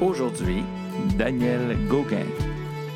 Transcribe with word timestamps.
Aujourd'hui, 0.00 0.62
Daniel 1.16 1.74
Gauguin. 1.88 2.26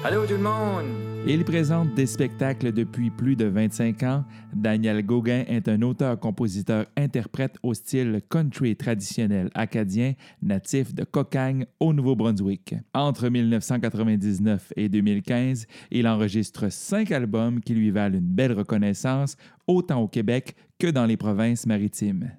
Allô 0.04 0.26
tout 0.26 0.34
le 0.34 0.40
monde! 0.40 0.84
Il 1.26 1.44
présente 1.44 1.94
des 1.94 2.04
spectacles 2.04 2.72
depuis 2.72 3.08
plus 3.08 3.36
de 3.36 3.46
25 3.46 4.02
ans. 4.02 4.24
Daniel 4.52 5.04
Gauguin 5.04 5.44
est 5.48 5.68
un 5.68 5.80
auteur-compositeur-interprète 5.80 7.56
au 7.62 7.72
style 7.72 8.20
country 8.28 8.76
traditionnel 8.76 9.48
acadien, 9.54 10.12
natif 10.42 10.94
de 10.94 11.04
Cocagne 11.04 11.64
au 11.78 11.94
Nouveau-Brunswick. 11.94 12.74
Entre 12.92 13.30
1999 13.30 14.74
et 14.76 14.90
2015, 14.90 15.66
il 15.90 16.06
enregistre 16.06 16.70
cinq 16.70 17.12
albums 17.12 17.60
qui 17.60 17.74
lui 17.74 17.90
valent 17.90 18.18
une 18.18 18.24
belle 18.24 18.52
reconnaissance, 18.52 19.36
autant 19.66 20.02
au 20.02 20.08
Québec 20.08 20.54
que 20.78 20.88
dans 20.88 21.06
les 21.06 21.16
provinces 21.16 21.64
maritimes. 21.64 22.30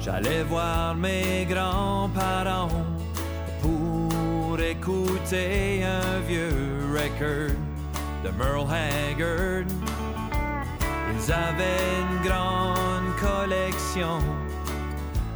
J'allais 0.00 0.42
voir 0.42 0.94
mes 0.94 1.46
grands-parents 1.48 2.84
pour 3.62 4.60
écouter 4.60 5.82
un 5.84 6.20
vieux 6.28 6.80
record 6.92 7.56
de 8.24 8.30
Merle 8.38 8.66
Haggard. 8.70 9.66
Ils 11.12 11.32
avaient 11.32 11.92
une 12.02 12.28
grande 12.28 13.10
collection 13.20 14.18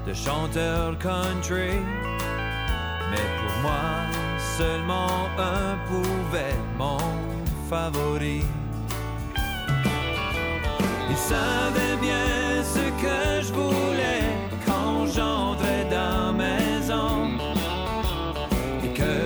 de 0.06 0.12
chanteurs 0.12 0.96
country, 0.98 1.78
mais 3.10 3.26
pour 3.40 3.54
moi, 3.62 3.84
seulement 4.58 5.28
un 5.38 5.76
pouvait 5.88 6.58
mon 6.78 6.98
favori. 7.70 8.42
Il 11.10 11.16
savait 11.16 11.96
bien 12.00 12.23
que 13.02 13.42
je 13.42 13.52
voulais 13.52 14.24
quand 14.66 15.06
j'entrais 15.06 15.84
dans 15.90 16.32
maison 16.32 17.28
et 18.84 18.88
que 18.88 19.16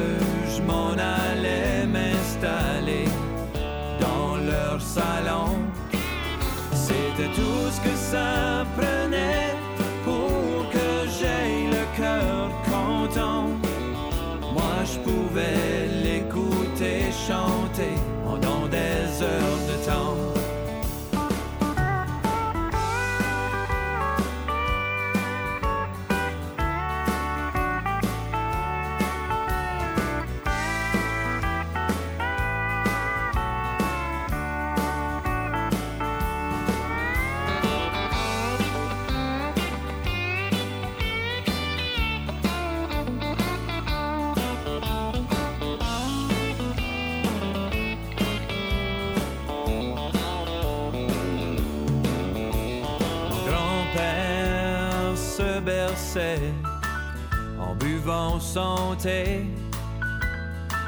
je 0.52 0.62
m'en 0.62 0.92
allais 0.92 1.86
m'installer 1.86 3.08
dans 4.00 4.36
leur 4.36 4.80
salon. 4.80 5.50
C'était 6.72 7.30
tout 7.34 7.70
ce 7.70 7.80
que 7.80 7.94
ça 7.97 8.64
prenait 8.77 9.47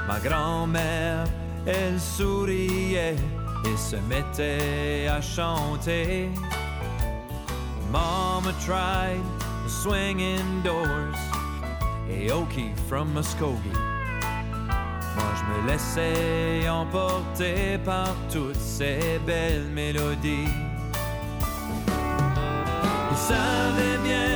Ma 0.08 0.18
grand-mère, 0.18 1.24
elle 1.64 2.00
souriait 2.00 3.14
et 3.64 3.76
se 3.76 3.96
mettait 4.08 5.06
à 5.08 5.20
chanter. 5.20 6.28
Mama 7.92 8.52
tried 8.66 9.20
swinging 9.68 10.62
doors 10.64 11.20
et 12.10 12.32
Okie 12.32 12.72
from 12.88 13.12
Muskogee. 13.14 13.78
Moi 15.14 15.30
je 15.38 15.44
me 15.52 15.70
laissais 15.70 16.68
emporter 16.68 17.78
par 17.84 18.14
toutes 18.32 18.56
ces 18.56 19.20
belles 19.24 19.68
mélodies. 19.72 20.50
Il 23.12 23.16
savait 23.16 23.98
bien 24.02 24.29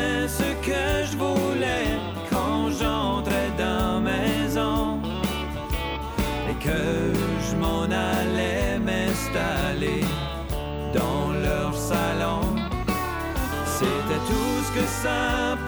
ça 15.05 15.59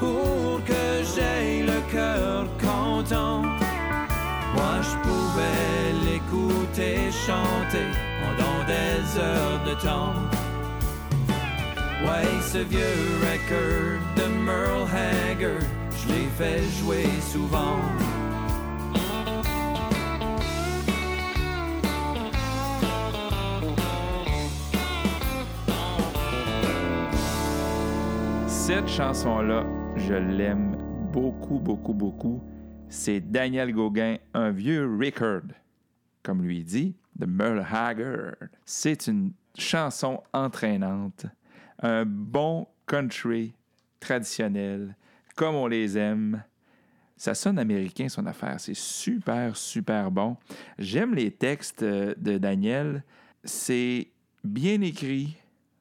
pour 0.00 0.64
que 0.64 0.84
j'aie 1.10 1.62
le 1.72 1.80
cœur 1.92 2.46
content. 2.68 3.42
Moi 4.56 4.74
je 4.88 4.94
pouvais 5.06 5.82
l'écouter 6.06 6.96
chanter 7.26 7.88
pendant 8.22 8.58
des 8.72 8.98
heures 9.24 9.60
de 9.68 9.74
temps. 9.86 10.16
Ouais, 12.04 12.32
ce 12.52 12.58
vieux 12.72 12.98
record 13.28 13.98
de 14.18 14.26
Merle 14.46 14.88
Haggard, 14.96 15.66
je 15.98 16.04
l'ai 16.10 16.28
fait 16.38 16.62
jouer 16.78 17.08
souvent. 17.32 17.80
Cette 28.68 28.86
chanson-là, 28.86 29.64
je 29.96 30.12
l'aime 30.12 30.76
beaucoup, 31.10 31.58
beaucoup, 31.58 31.94
beaucoup. 31.94 32.42
C'est 32.90 33.18
Daniel 33.18 33.72
Gauguin, 33.72 34.18
un 34.34 34.50
vieux 34.50 34.84
record, 34.84 35.48
comme 36.22 36.42
lui 36.42 36.62
dit, 36.64 36.94
de 37.16 37.24
Merle 37.24 37.64
Haggard. 37.66 38.34
C'est 38.66 39.06
une 39.06 39.32
chanson 39.56 40.22
entraînante, 40.34 41.24
un 41.80 42.04
bon 42.04 42.68
country 42.86 43.54
traditionnel, 44.00 44.94
comme 45.34 45.54
on 45.54 45.66
les 45.66 45.96
aime. 45.96 46.44
Ça 47.16 47.34
sonne 47.34 47.58
américain, 47.58 48.10
son 48.10 48.26
affaire. 48.26 48.60
C'est 48.60 48.76
super, 48.76 49.56
super 49.56 50.10
bon. 50.10 50.36
J'aime 50.78 51.14
les 51.14 51.30
textes 51.30 51.84
euh, 51.84 52.14
de 52.18 52.36
Daniel. 52.36 53.02
C'est 53.44 54.08
bien 54.44 54.82
écrit. 54.82 55.38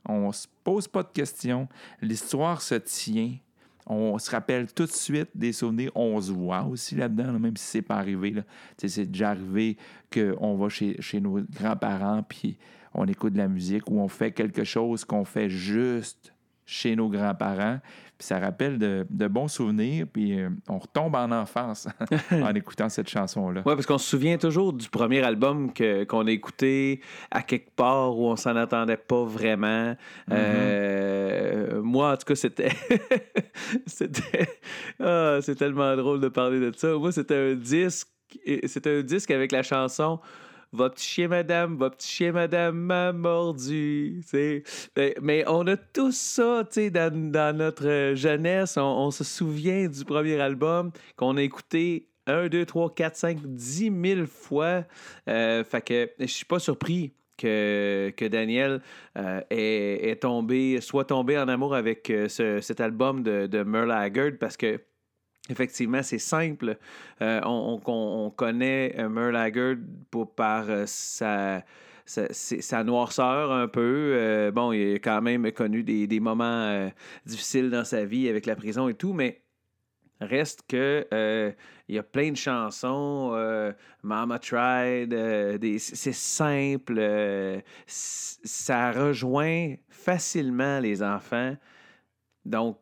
On 0.08 0.32
se 0.32 0.48
pose 0.64 0.88
pas 0.88 1.04
de 1.04 1.10
questions. 1.10 1.68
L'histoire 2.02 2.62
se 2.62 2.76
tient. 2.76 3.36
On 3.86 4.18
se 4.18 4.30
rappelle 4.30 4.72
tout 4.74 4.86
de 4.86 4.92
suite 4.92 5.30
des 5.34 5.54
souvenirs. 5.54 5.92
On 5.96 6.20
se 6.20 6.32
voit 6.32 6.64
aussi 6.64 6.96
là-dedans, 6.96 7.32
là, 7.32 7.40
même 7.40 7.56
si 7.56 7.66
c'est 7.66 7.82
pas 7.82 7.96
arrivé. 7.96 8.36
C'est 8.78 9.06
déjà 9.06 9.30
arrivé 9.30 9.78
qu'on 10.12 10.56
va 10.56 10.70
chez, 10.70 11.02
chez 11.02 11.22
nos 11.22 11.40
grands-parents 11.42 12.24
puis 12.24 12.58
on 12.94 13.06
écoute 13.06 13.34
de 13.34 13.38
la 13.38 13.48
musique 13.48 13.90
ou 13.90 14.00
on 14.00 14.08
fait 14.08 14.32
quelque 14.32 14.64
chose 14.64 15.06
qu'on 15.06 15.24
fait 15.24 15.50
juste 15.50 16.34
chez 16.66 16.96
nos 16.96 17.10
grands-parents. 17.10 17.80
Puis 18.18 18.28
ça 18.28 18.40
rappelle 18.40 18.80
de, 18.80 19.06
de 19.10 19.28
bons 19.28 19.48
souvenirs, 19.48 20.08
puis 20.12 20.40
euh, 20.40 20.50
on 20.68 20.80
retombe 20.80 21.16
en 21.16 21.32
enfance 21.32 21.88
en 22.32 22.54
écoutant 22.56 22.90
cette 22.90 23.10
chanson-là. 23.10 23.62
Ouais, 23.66 23.76
parce 23.76 23.86
qu'on 23.86 23.98
se 24.00 24.10
souvient 24.10 24.38
toujours 24.38 24.74
du 24.74 24.90
premier 24.90 25.22
album 25.22 25.72
que, 25.72 26.04
qu'on 26.04 26.26
a 26.26 26.32
écouté 26.32 27.02
à 27.30 27.44
quelque 27.44 27.70
part 27.76 28.18
où 28.18 28.28
on 28.28 28.36
s'en 28.36 28.56
attendait 28.56 28.98
pas 28.98 29.24
vraiment. 29.24 29.96
Euh, 30.32 31.82
moi, 31.82 32.14
en 32.14 32.18
tout 32.18 32.26
cas, 32.26 32.36
c'était. 32.36 32.72
c'était. 33.86 34.50
Ah, 35.00 35.38
c'est 35.42 35.56
tellement 35.56 35.96
drôle 35.96 36.20
de 36.20 36.30
parler 36.30 36.60
de 36.60 36.72
ça. 36.76 36.94
Moi, 36.94 37.12
c'était 37.12 37.52
un 37.52 37.54
disque 37.54 38.08
c'est 38.66 38.88
un 38.88 39.02
disque 39.02 39.32
avec 39.32 39.52
la 39.52 39.64
chanson 39.64 40.20
Va 40.74 40.90
petit 40.90 41.06
chien, 41.06 41.28
madame, 41.30 41.78
va 41.78 41.90
petit 41.90 42.08
chien, 42.08 42.32
madame 42.32 42.76
m'a 42.76 43.14
mordu. 43.14 44.22
Mais, 44.34 45.16
mais, 45.22 45.44
on 45.48 45.66
a 45.68 45.78
tout 45.78 46.12
ça 46.12 46.64
dans, 46.64 47.32
dans 47.32 47.58
notre 47.58 48.14
jeunesse. 48.16 48.78
On, 48.78 49.12
se 49.12 49.24
souvient 49.24 49.88
du 49.88 50.04
premier 50.04 50.40
album 50.40 50.92
qu'on 51.16 51.38
a 51.38 51.42
écouté 51.42 52.10
1, 52.28 52.50
2, 52.50 52.66
3, 52.66 52.94
4, 52.94 53.16
5, 53.16 53.38
10 53.44 53.92
000 54.16 54.26
fois. 54.28 54.84
Euh, 55.30 55.64
fait 55.64 55.82
que 55.82 56.12
je 56.20 56.26
suis 56.26 56.46
pas 56.46 56.60
surpris 56.60 57.14
que, 57.38 58.14
que 58.18 58.26
Daniel 58.26 58.82
euh, 59.18 59.42
est, 59.50 60.22
tombé, 60.22 60.82
soit 60.82 61.06
tombé 61.06 61.38
en 61.38 61.48
amour 61.48 61.76
avec 61.76 62.10
euh, 62.10 62.28
cet 62.28 62.82
album 62.82 63.24
de, 63.24 63.48
de 63.48 63.64
Merle 63.64 63.92
Haggard 63.92 64.32
parce 64.40 64.58
que 64.58 64.82
Effectivement, 65.50 66.04
c'est 66.04 66.20
simple. 66.20 66.78
Euh, 67.22 67.42
on, 67.46 68.32
connaît 68.36 68.96
Merle 69.10 69.38
Haggard 69.38 69.76
pour, 70.12 70.34
par 70.34 70.66
sa, 70.86 71.64
sa, 72.06 72.84
noirceur 72.84 73.52
un 73.52 73.68
peu. 73.68 74.52
bon, 74.54 74.74
il 74.74 74.96
a 74.96 75.00
quand 75.00 75.22
même 75.22 75.52
connu 75.52 75.84
des, 75.84 76.20
moments 76.20 76.90
difficiles 77.26 77.70
dans 77.70 77.86
sa 77.86 78.06
vie 78.06 78.28
avec 78.28 78.46
la 78.46 78.56
prison 78.56 78.90
et 78.90 78.94
tout, 78.94 79.14
mais 79.14 79.42
reste 80.20 80.64
que 80.68 81.08
il 81.88 81.96
y 81.96 82.00
a 82.00 82.04
plein 82.04 82.32
de 82.32 82.38
chansons. 82.38 83.32
Euh, 83.34 83.72
Mama 84.04 84.40
Tried, 84.40 85.14
euh, 85.14 85.58
c'est 85.80 86.14
simple. 86.14 86.96
Euh, 86.98 87.62
ça 87.86 88.92
rejoint 88.92 89.76
facilement 89.90 90.80
les 90.80 91.02
enfants. 91.02 91.56
Donc, 92.46 92.78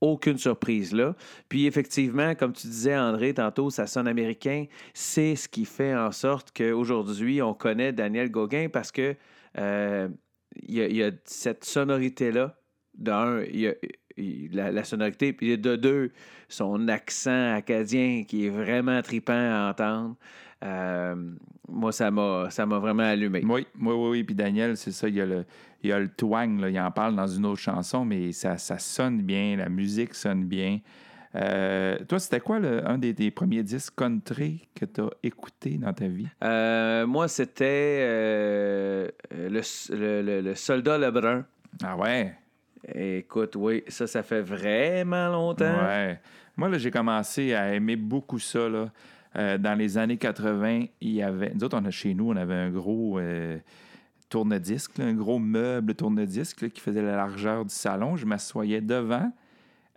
aucune 0.00 0.38
surprise 0.38 0.92
là. 0.92 1.14
Puis 1.48 1.66
effectivement, 1.66 2.34
comme 2.34 2.52
tu 2.52 2.66
disais, 2.66 2.96
André, 2.96 3.34
tantôt, 3.34 3.70
ça 3.70 3.86
sonne 3.86 4.08
américain. 4.08 4.66
C'est 4.94 5.36
ce 5.36 5.48
qui 5.48 5.64
fait 5.64 5.94
en 5.94 6.12
sorte 6.12 6.52
qu'aujourd'hui, 6.56 7.42
on 7.42 7.54
connaît 7.54 7.92
Daniel 7.92 8.30
Gauguin 8.30 8.68
parce 8.72 8.92
que 8.92 9.16
il 9.56 10.74
y, 10.74 11.02
a 11.02 11.10
cette 11.24 11.64
sonorité-là. 11.64 12.56
D'un, 12.94 13.42
il 13.44 13.74
la, 14.52 14.84
sonorité, 14.84 15.32
puis 15.32 15.56
de 15.56 15.76
deux, 15.76 16.10
son 16.48 16.88
accent 16.88 17.54
acadien 17.54 18.24
qui 18.26 18.46
est 18.46 18.50
vraiment 18.50 19.00
tripant 19.02 19.32
à 19.32 19.70
entendre. 19.70 20.16
Euh, 20.62 21.14
moi, 21.68 21.92
ça 21.92 22.10
m'a, 22.10 22.48
ça 22.50 22.66
m'a 22.66 22.78
vraiment 22.78 23.04
allumé. 23.04 23.42
Oui, 23.44 23.66
oui, 23.80 23.94
oui, 23.94 24.24
Puis 24.24 24.34
Daniel, 24.34 24.76
c'est 24.76 24.92
ça, 24.92 25.08
il 25.08 25.14
y 25.14 25.20
a 25.20 25.26
le, 25.26 25.44
il 25.82 25.90
y 25.90 25.92
a 25.92 25.98
le 25.98 26.08
twang, 26.08 26.64
il 26.68 26.80
en 26.80 26.90
parle 26.90 27.16
dans 27.16 27.26
une 27.26 27.46
autre 27.46 27.60
chanson, 27.60 28.04
mais 28.04 28.32
ça, 28.32 28.58
ça 28.58 28.78
sonne 28.78 29.22
bien, 29.22 29.56
la 29.56 29.68
musique 29.68 30.14
sonne 30.14 30.44
bien. 30.44 30.80
Euh, 31.36 31.96
toi, 32.08 32.18
c'était 32.18 32.40
quoi 32.40 32.56
un 32.56 32.98
des, 32.98 33.30
premiers 33.30 33.62
disques 33.62 33.94
country 33.94 34.68
que 34.74 34.84
tu 34.84 35.00
as 35.00 35.10
écouté 35.22 35.78
dans 35.78 35.92
ta 35.92 36.08
vie? 36.08 36.26
Euh, 36.42 37.06
moi, 37.06 37.28
c'était 37.28 38.00
le, 39.30 39.62
le, 39.90 40.40
le, 40.40 40.54
Soldat 40.54 40.98
Lebrun. 40.98 41.44
Ah 41.84 41.96
ouais? 41.96 42.34
Écoute, 42.94 43.54
oui, 43.56 43.84
ça, 43.88 44.06
ça 44.06 44.22
fait 44.22 44.40
vraiment 44.40 45.28
longtemps. 45.28 45.86
Ouais. 45.86 46.18
Moi, 46.56 46.68
là, 46.68 46.78
j'ai 46.78 46.90
commencé 46.90 47.54
à 47.54 47.72
aimer 47.74 47.96
beaucoup 47.96 48.38
ça. 48.38 48.68
Là. 48.68 48.90
Euh, 49.36 49.58
dans 49.58 49.74
les 49.78 49.96
années 49.98 50.16
80, 50.16 50.86
il 51.00 51.10
y 51.10 51.22
avait. 51.22 51.52
Nous 51.54 51.62
autres, 51.62 51.78
on 51.80 51.84
a, 51.84 51.90
chez 51.90 52.14
nous, 52.14 52.30
on 52.30 52.36
avait 52.36 52.54
un 52.54 52.70
gros 52.70 53.20
tourne-disque, 54.30 54.98
un 55.00 55.12
gros 55.12 55.38
meuble 55.38 55.94
tourne-disque 55.94 56.70
qui 56.70 56.80
faisait 56.80 57.02
la 57.02 57.16
largeur 57.16 57.64
du 57.64 57.74
salon. 57.74 58.16
Je 58.16 58.24
m'assoyais 58.24 58.80
devant 58.80 59.30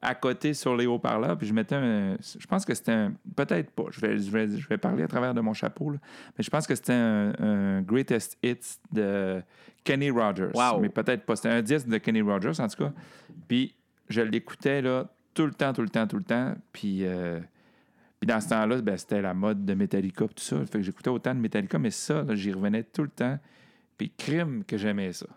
à 0.04 0.16
côté 0.16 0.54
sur 0.54 0.76
les 0.76 0.86
haut-parleurs, 0.86 1.38
puis 1.38 1.48
je 1.48 1.54
mettais 1.54 1.76
un. 1.76 2.18
Je 2.20 2.46
pense 2.46 2.66
que 2.66 2.74
c'était 2.74 2.92
un. 2.92 3.14
Peut-être 3.36 3.72
pas, 3.72 3.86
je 3.90 4.02
vais, 4.02 4.18
je, 4.18 4.68
vais, 4.68 4.78
parler 4.78 5.04
à 5.04 5.08
travers 5.08 5.34
de 5.34 5.40
mon 5.40 5.54
chapeau, 5.54 5.92
là, 5.92 5.98
mais 6.38 6.44
je 6.44 6.50
pense 6.50 6.68
que 6.68 6.76
c'était 6.76 6.92
un, 6.94 7.82
Greatest 7.82 8.38
Hits 8.44 8.80
de 8.92 9.42
Kenny 9.86 10.10
Rogers. 10.10 10.52
Mais 10.82 10.90
peut-être 10.90 11.26
pas. 11.26 11.38
C'était 11.38 11.50
un 11.50 11.62
disque 11.62 11.88
de 11.88 11.98
Kenny 11.98 12.22
Rogers, 12.22 12.60
en 12.60 12.68
tout 12.68 12.84
cas. 12.84 12.92
Puis 13.48 13.76
je 14.10 14.22
l'écoutais 14.22 14.82
là, 14.82 15.10
tout 15.34 15.46
le 15.46 15.54
temps, 15.54 15.72
tout 15.72 15.82
le 15.82 15.90
temps, 15.90 16.06
tout 16.06 16.18
le 16.18 16.24
temps. 16.24 16.54
Puis, 16.74 17.06
euh, 17.06 17.40
puis 18.20 18.28
dans 18.28 18.42
ce 18.42 18.50
temps-là, 18.50 18.82
ben, 18.82 18.98
c'était 18.98 19.22
la 19.22 19.34
mode 19.34 19.64
de 19.64 19.74
Metallica, 19.74 20.26
tout 20.26 20.34
ça. 20.36 20.58
Fait 20.66 20.80
que 20.80 20.82
j'écoutais 20.82 21.10
autant 21.10 21.34
de 21.34 21.40
Metallica, 21.40 21.80
mais 21.80 21.92
ça, 21.92 22.26
j'y 22.32 22.52
revenais 22.52 22.84
tout 22.84 23.04
le 23.04 23.10
temps. 23.10 23.40
Puis 24.04 24.12
crime 24.18 24.66
que 24.66 24.78
j'aimais 24.78 25.14
ça. 25.14 25.28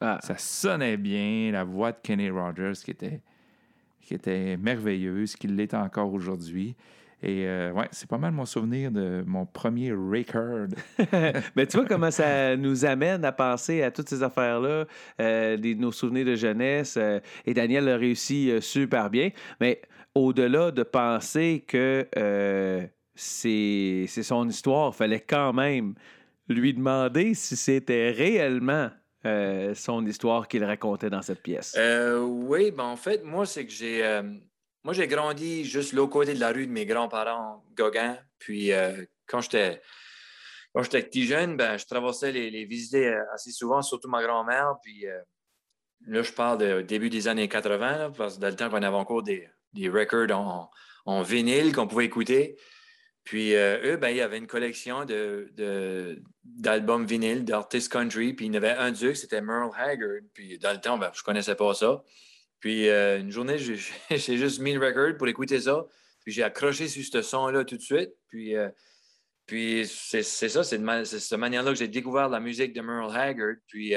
Ah. 0.00 0.18
Ça 0.22 0.38
sonnait 0.38 0.96
bien, 0.96 1.50
la 1.52 1.64
voix 1.64 1.92
de 1.92 1.98
Kenny 2.02 2.30
Rogers 2.30 2.72
qui 2.82 2.92
était 2.92 3.20
qui 4.00 4.14
était 4.14 4.56
merveilleuse, 4.56 5.36
qui 5.36 5.48
l'est 5.48 5.74
encore 5.74 6.10
aujourd'hui. 6.10 6.74
Et 7.22 7.46
euh, 7.46 7.72
ouais, 7.72 7.88
c'est 7.90 8.08
pas 8.08 8.16
mal 8.16 8.32
mon 8.32 8.46
souvenir 8.46 8.90
de 8.90 9.22
mon 9.26 9.44
premier 9.44 9.92
record. 9.92 10.68
Mais 11.56 11.66
tu 11.66 11.76
vois 11.76 11.84
comment 11.84 12.10
ça 12.10 12.56
nous 12.56 12.86
amène 12.86 13.22
à 13.26 13.32
penser 13.32 13.82
à 13.82 13.90
toutes 13.90 14.08
ces 14.08 14.22
affaires-là, 14.22 14.86
euh, 15.20 15.74
nos 15.74 15.92
souvenirs 15.92 16.24
de 16.24 16.36
jeunesse. 16.36 16.96
Euh, 16.96 17.20
et 17.44 17.52
Daniel 17.52 17.86
a 17.86 17.98
réussi 17.98 18.50
super 18.62 19.10
bien. 19.10 19.28
Mais 19.60 19.82
au-delà 20.14 20.70
de 20.70 20.84
penser 20.84 21.66
que 21.68 22.08
c'est 23.14 24.06
son 24.06 24.48
histoire, 24.48 24.92
il 24.94 24.96
fallait 24.96 25.20
quand 25.20 25.52
même 25.52 25.96
lui 26.52 26.74
demander 26.74 27.34
si 27.34 27.56
c'était 27.56 28.10
réellement 28.10 28.90
euh, 29.26 29.74
son 29.74 30.06
histoire 30.06 30.48
qu'il 30.48 30.64
racontait 30.64 31.10
dans 31.10 31.22
cette 31.22 31.42
pièce. 31.42 31.74
Euh, 31.76 32.20
oui, 32.20 32.70
ben 32.70 32.84
en 32.84 32.96
fait, 32.96 33.22
moi, 33.22 33.46
c'est 33.46 33.66
que 33.66 33.72
j'ai 33.72 34.04
euh, 34.04 34.22
moi 34.82 34.94
j'ai 34.94 35.06
grandi 35.06 35.64
juste 35.64 35.92
l'autre 35.92 36.12
côté 36.12 36.34
de 36.34 36.40
la 36.40 36.52
rue 36.52 36.66
de 36.66 36.72
mes 36.72 36.86
grands-parents, 36.86 37.62
Gauguin. 37.76 38.18
Puis 38.38 38.70
quand 39.26 39.42
j'étais 39.42 39.82
quand 40.74 40.82
j'étais 40.82 41.02
petit 41.02 41.26
jeune, 41.26 41.56
ben, 41.56 41.76
je 41.76 41.84
traversais 41.84 42.32
les, 42.32 42.50
les, 42.50 42.64
visiter 42.64 43.12
assez 43.34 43.50
souvent, 43.50 43.82
surtout 43.82 44.08
ma 44.08 44.22
grand-mère. 44.22 44.76
Puis 44.82 45.04
là, 46.06 46.22
je 46.22 46.32
parle 46.32 46.78
du 46.78 46.84
début 46.84 47.10
des 47.10 47.28
années 47.28 47.48
80, 47.48 48.12
parce 48.16 48.36
que 48.36 48.40
dans 48.40 48.48
le 48.48 48.56
temps 48.56 48.70
qu'on 48.70 48.82
avait 48.82 48.96
encore 48.96 49.22
des, 49.22 49.48
des 49.72 49.88
records 49.88 50.30
en, 50.30 50.70
en 51.04 51.22
vinyle 51.22 51.74
qu'on 51.74 51.86
pouvait 51.86 52.06
écouter. 52.06 52.56
Puis 53.30 53.54
euh, 53.54 53.92
eux, 53.92 53.96
ben, 53.96 54.08
il 54.08 54.16
y 54.16 54.22
avait 54.22 54.38
une 54.38 54.48
collection 54.48 55.04
d'albums 55.04 57.04
de, 57.04 57.08
vinyles 57.08 57.44
d'artistes 57.44 57.92
country. 57.92 58.32
Puis 58.32 58.46
il 58.46 58.48
y 58.48 58.50
en 58.50 58.54
avait 58.54 58.72
un 58.72 58.90
d'eux, 58.90 59.14
c'était 59.14 59.40
Merle 59.40 59.70
Haggard. 59.76 60.22
Puis 60.34 60.58
dans 60.58 60.72
le 60.72 60.80
temps, 60.80 60.98
ben, 60.98 61.12
je 61.14 61.20
ne 61.20 61.22
connaissais 61.22 61.54
pas 61.54 61.72
ça. 61.74 62.02
Puis 62.58 62.88
euh, 62.88 63.20
une 63.20 63.30
journée, 63.30 63.56
j'ai 64.10 64.36
juste 64.36 64.58
mis 64.58 64.72
le 64.72 64.84
record 64.84 65.16
pour 65.16 65.28
écouter 65.28 65.60
ça. 65.60 65.86
Puis 66.24 66.32
j'ai 66.32 66.42
accroché 66.42 66.88
sur 66.88 67.04
ce 67.04 67.22
son-là 67.22 67.64
tout 67.64 67.76
de 67.76 67.82
suite. 67.82 68.10
Puis, 68.26 68.56
euh, 68.56 68.68
puis 69.46 69.86
c'est 69.86 70.24
ça, 70.24 70.64
c'est 70.64 70.78
de, 70.78 71.04
cette 71.04 71.38
manière-là 71.38 71.70
que 71.70 71.78
j'ai 71.78 71.86
découvert 71.86 72.28
la 72.28 72.40
musique 72.40 72.72
de 72.72 72.80
Merle 72.80 73.16
Haggard. 73.16 73.54
Puis 73.68 73.94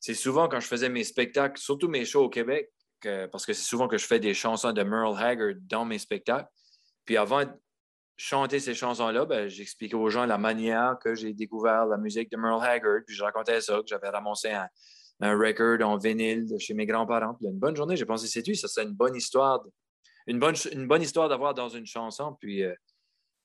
c'est 0.00 0.14
souvent 0.14 0.48
quand 0.48 0.60
je 0.60 0.68
faisais 0.68 0.88
mes 0.88 1.04
spectacles, 1.04 1.60
surtout 1.60 1.88
mes 1.88 2.06
shows 2.06 2.24
au 2.24 2.30
Québec, 2.30 2.70
parce 3.02 3.44
que 3.44 3.52
c'est 3.52 3.68
souvent 3.68 3.88
que 3.88 3.98
je 3.98 4.06
fais 4.06 4.20
des 4.20 4.32
chansons 4.32 4.72
de 4.72 4.82
Merle 4.82 5.18
Haggard 5.18 5.52
dans 5.68 5.84
mes 5.84 5.98
spectacles. 5.98 6.48
Puis 7.04 7.18
avant 7.18 7.44
chanter 8.18 8.58
ces 8.58 8.74
chansons-là, 8.74 9.24
ben, 9.24 9.48
j'expliquais 9.48 9.94
aux 9.94 10.10
gens 10.10 10.26
la 10.26 10.38
manière 10.38 10.98
que 11.02 11.14
j'ai 11.14 11.32
découvert 11.32 11.86
la 11.86 11.96
musique 11.96 12.30
de 12.30 12.36
Merle 12.36 12.62
Haggard, 12.62 13.00
puis 13.06 13.14
je 13.14 13.22
racontais 13.22 13.60
ça, 13.60 13.76
que 13.76 13.86
j'avais 13.86 14.08
ramassé 14.08 14.50
un, 14.50 15.38
record 15.38 15.80
en 15.88 15.96
vinyle 15.96 16.46
chez 16.58 16.74
mes 16.74 16.84
grands-parents. 16.84 17.34
Puis 17.34 17.46
une 17.46 17.58
bonne 17.58 17.76
journée, 17.76 17.96
j'ai 17.96 18.04
pensé, 18.04 18.26
c'est 18.26 18.42
tu, 18.42 18.54
ça 18.56 18.68
c'est 18.68 18.82
une 18.82 18.92
bonne 18.92 19.14
histoire, 19.14 19.64
une 20.26 20.38
bonne, 20.38 20.56
une 20.72 20.86
bonne 20.88 21.02
histoire 21.02 21.28
d'avoir 21.28 21.54
dans 21.54 21.68
une 21.68 21.86
chanson. 21.86 22.36
Puis, 22.40 22.64
euh, 22.64 22.74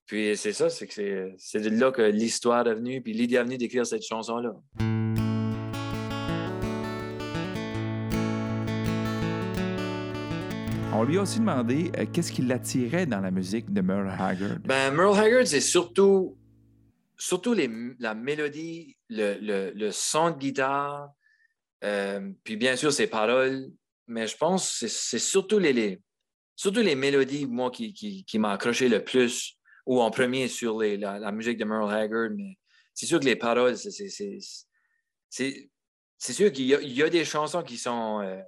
puis 0.08 0.36
c'est 0.36 0.54
ça, 0.54 0.70
c'est 0.70 0.88
que 0.88 1.34
c'est 1.38 1.62
de 1.62 1.70
là 1.70 1.92
que 1.92 2.02
l'histoire 2.02 2.68
est 2.68 2.76
venue, 2.76 3.02
puis 3.02 3.14
l'idée 3.14 3.36
est 3.36 3.44
venue 3.44 3.58
d'écrire 3.58 3.86
cette 3.86 4.04
chanson-là. 4.04 4.54
On 10.96 11.04
lui 11.04 11.18
a 11.18 11.24
aussi 11.24 11.40
demandé 11.40 11.92
euh, 11.98 12.06
qu'est-ce 12.12 12.32
qui 12.32 12.44
l'attirait 12.44 13.08
dans 13.08 13.20
la 13.20 13.32
musique 13.32 13.74
de 13.74 13.82
Merle 13.82 14.12
Haggard? 14.12 14.60
Ben, 14.60 14.94
Merle 14.94 15.18
Haggard, 15.18 15.48
c'est 15.48 15.60
surtout, 15.60 16.38
surtout 17.18 17.56
la 18.00 18.14
mélodie, 18.14 18.96
le, 19.10 19.90
son 19.90 20.30
de 20.30 20.38
guitare, 20.38 21.10
euh, 21.84 22.32
puis 22.44 22.58
bien 22.58 22.76
sûr 22.76 22.94
ses 22.94 23.08
paroles, 23.08 23.72
mais 24.06 24.28
je 24.28 24.38
pense 24.38 24.82
que 24.82 24.88
c'est 24.88 25.18
surtout 25.18 25.58
les, 25.58 26.00
surtout 26.56 26.82
les 26.82 26.96
mélodies, 26.96 27.48
moi, 27.48 27.72
qui, 27.72 27.94
qui, 27.94 28.40
m'ont 28.40 28.50
accroché 28.50 28.88
le 28.88 29.04
plus, 29.04 29.58
ou 29.88 30.00
en 30.00 30.12
premier 30.12 30.48
sur 30.48 30.80
la, 30.80 31.32
musique 31.32 31.58
de 31.58 31.66
Merle 31.66 31.92
Haggard, 31.92 32.30
mais 32.36 32.60
c'est 32.94 33.08
sûr 33.08 33.20
que 33.20 33.26
les 33.26 33.36
paroles, 33.36 33.76
c'est 33.78 33.90
sûr 36.20 36.52
qu'il 36.52 36.66
y, 36.66 36.70
y, 36.70 37.04
a 37.04 37.10
des 37.10 37.26
chansons 37.26 37.64
qui 37.64 37.80
sont 37.80 38.22
euh, 38.22 38.40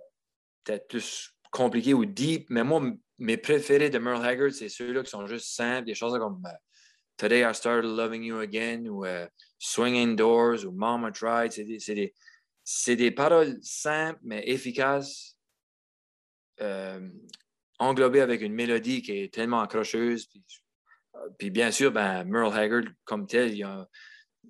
peut-être 0.64 0.88
plus 0.88 1.35
compliqué 1.56 1.94
ou 1.94 2.06
deep, 2.06 2.50
mais 2.50 2.64
moi, 2.64 2.82
mes 3.18 3.38
préférés 3.38 3.90
de 3.90 3.98
Merle 3.98 4.26
Haggard, 4.26 4.52
c'est 4.52 4.68
ceux-là 4.68 5.04
qui 5.04 5.10
sont 5.10 5.26
juste 5.26 5.56
simples, 5.56 5.86
des 5.86 5.96
choses 5.96 6.18
comme 6.20 6.44
euh, 6.46 6.50
Today 7.16 7.50
I 7.50 7.56
Started 7.56 7.90
Loving 7.96 8.24
You 8.24 8.40
Again 8.40 8.86
ou 8.88 9.06
euh, 9.06 9.26
Swinging 9.58 10.18
Doors 10.18 10.66
ou 10.66 10.72
Mama 10.72 11.12
Tried. 11.12 11.52
C'est 12.66 12.96
des, 12.96 13.12
paroles 13.12 13.58
simples 13.62 14.20
mais 14.24 14.44
efficaces, 14.50 15.38
euh, 16.60 17.10
englobées 17.80 18.22
avec 18.22 18.42
une 18.42 18.54
mélodie 18.54 19.02
qui 19.02 19.14
est 19.14 19.34
tellement 19.34 19.62
accrocheuse. 19.62 20.28
Puis 21.40 21.52
bien 21.52 21.72
sûr, 21.72 21.92
ben, 21.94 22.26
Merle 22.26 22.54
Haggard, 22.54 22.84
comme 23.06 23.28
tel, 23.28 23.54
il 23.54 23.64
a- 23.64 23.88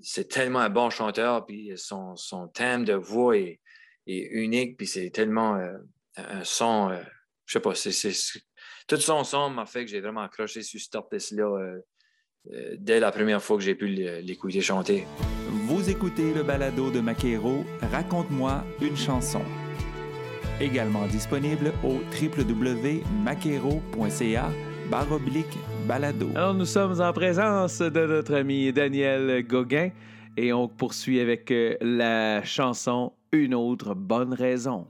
c'est 0.01 0.27
tellement 0.27 0.59
un 0.59 0.69
bon 0.69 0.89
chanteur, 0.89 1.45
puis 1.45 1.71
son, 1.77 2.15
son 2.15 2.47
thème 2.47 2.83
de 2.83 2.93
voix 2.93 3.37
est, 3.37 3.61
unique, 4.07 4.77
puis 4.77 4.85
c'est 4.85 5.09
tellement 5.09 5.55
euh, 5.55 5.77
son, 6.43 6.89
euh, 6.91 7.01
je 7.45 7.53
sais 7.53 7.59
pas, 7.59 7.75
c'est, 7.75 7.91
c'est- 7.91 8.11
c'est- 8.11 8.41
tout 8.87 8.97
son 8.97 9.23
son 9.23 9.49
m'a 9.49 9.65
fait 9.65 9.83
que 9.85 9.91
j'ai 9.91 9.99
vraiment 10.01 10.21
accroché 10.21 10.61
sur 10.61 10.79
cet 10.79 10.95
artiste-là 10.95 11.43
euh, 11.45 11.79
euh, 12.53 12.75
dès 12.77 12.99
la 12.99 13.11
première 13.11 13.41
fois 13.41 13.57
que 13.57 13.63
j'ai 13.63 13.73
pu 13.75 13.87
l'écouter 13.87 14.61
chanter. 14.61 15.05
Vous 15.67 15.89
écoutez 15.89 16.33
le 16.33 16.43
balado 16.43 16.91
de 16.91 16.99
Maquero, 16.99 17.65
Raconte-moi 17.91 18.63
une 18.81 18.95
chanson. 18.95 19.41
Également 20.61 21.05
disponible 21.07 21.73
au 21.83 21.99
www.maquero.ca 23.15 24.49
baroblique 24.89 25.57
balado. 25.87 26.29
Alors, 26.35 26.53
nous 26.53 26.65
sommes 26.65 27.01
en 27.01 27.11
présence 27.11 27.79
de 27.79 28.05
notre 28.05 28.35
ami 28.35 28.71
Daniel 28.71 29.43
Gauguin 29.45 29.89
et 30.37 30.53
on 30.53 30.67
poursuit 30.67 31.19
avec 31.19 31.51
la 31.81 32.43
chanson 32.43 33.13
Une 33.31 33.55
autre 33.55 33.95
bonne 33.95 34.33
raison. 34.33 34.87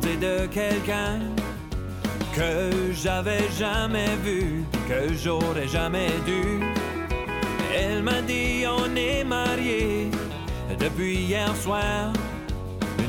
De 0.00 0.46
quelqu'un 0.46 1.18
que 2.32 2.92
j'avais 2.92 3.48
jamais 3.58 4.14
vu, 4.22 4.64
que 4.88 5.12
j'aurais 5.14 5.66
jamais 5.66 6.10
dû. 6.24 6.60
Elle 7.74 8.02
m'a 8.02 8.20
dit 8.22 8.64
on 8.66 8.94
est 8.94 9.24
mariés 9.24 10.10
depuis 10.78 11.16
hier 11.16 11.54
soir. 11.56 12.12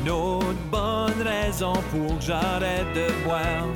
Une 0.00 0.10
autre 0.10 0.64
bonne 0.70 1.22
raison 1.22 1.74
pour 1.92 2.18
que 2.18 2.24
j'arrête 2.24 2.92
de 2.94 3.24
boire. 3.24 3.68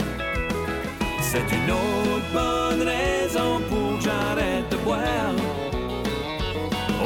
C'est 1.21 1.49
une 1.59 1.71
autre 1.71 2.30
bonne 2.33 2.83
raison 2.83 3.61
pour 3.68 3.99
que 3.99 4.04
j'arrête 4.04 4.68
de 4.71 4.76
boire. 4.78 5.35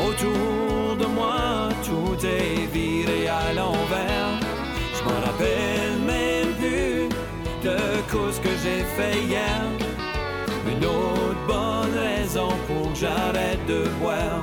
Autour 0.07 0.97
de 0.97 1.07
moi, 1.07 1.69
tout 1.85 2.27
est 2.27 2.67
viré 2.73 3.29
à 3.29 3.53
l'envers. 3.53 4.48
Je 4.99 5.05
m'en 5.05 5.21
rappelle 5.21 5.99
même 6.05 6.55
plus 6.55 7.09
de 7.63 7.77
cause 8.11 8.41
que 8.41 8.49
j'ai 8.63 8.83
fait 8.97 9.23
hier. 9.23 9.63
Une 10.67 10.85
autre 10.85 11.47
bonne 11.47 11.97
raison 11.97 12.49
pour 12.67 12.93
que 12.93 12.99
j'arrête 12.99 13.65
de 13.67 13.85
boire. 14.01 14.43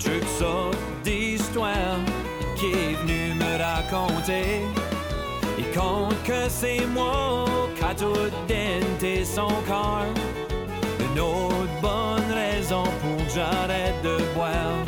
Truc 0.00 0.24
ça 0.38 0.70
d'histoire 1.04 1.98
qui 2.56 2.66
est 2.66 2.94
venu 3.02 3.34
me 3.34 3.52
raconter. 3.58 4.62
Il 5.58 5.66
compte 5.78 6.20
que 6.24 6.48
c'est 6.48 6.86
moi 6.86 7.44
qui 7.76 7.84
a 7.84 7.94
tout 7.94 8.30
denté 8.48 9.24
son 9.24 9.52
corps. 9.68 10.14
Une 11.06 11.20
autre 11.20 11.76
bonne 11.82 12.32
raison 12.32 12.84
pour 13.00 13.26
que 13.26 13.32
j'arrête 13.34 14.00
de 14.02 14.16
boire. 14.34 14.84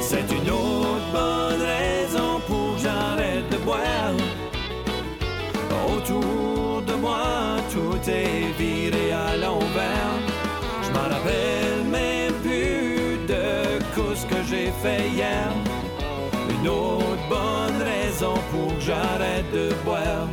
C'est 0.00 0.28
une 0.38 0.50
autre 0.50 1.08
bonne 1.12 1.62
raison 1.76 2.40
pour 2.46 2.74
que 2.74 2.82
j'arrête 2.82 3.48
de 3.50 3.58
boire. 3.58 4.16
Autour 5.88 6.82
de 6.82 6.94
moi, 6.94 7.22
tout 7.70 8.10
est 8.10 8.58
viré 8.58 8.91
j'ai 14.52 14.70
fait 14.82 15.08
hier. 15.08 15.50
Une 16.50 16.68
autre 16.68 17.26
bonne 17.30 17.82
raison 17.82 18.34
pour 18.50 18.74
que 18.76 18.80
j'arrête 18.80 19.50
de 19.52 19.70
boire. 19.82 20.28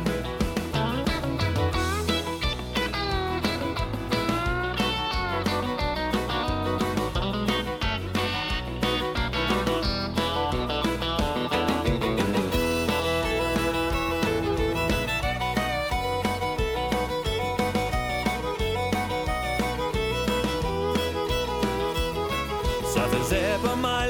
Ça 22.84 23.02
faisait 23.12 23.56
pas 23.62 23.76
mal 23.76 24.09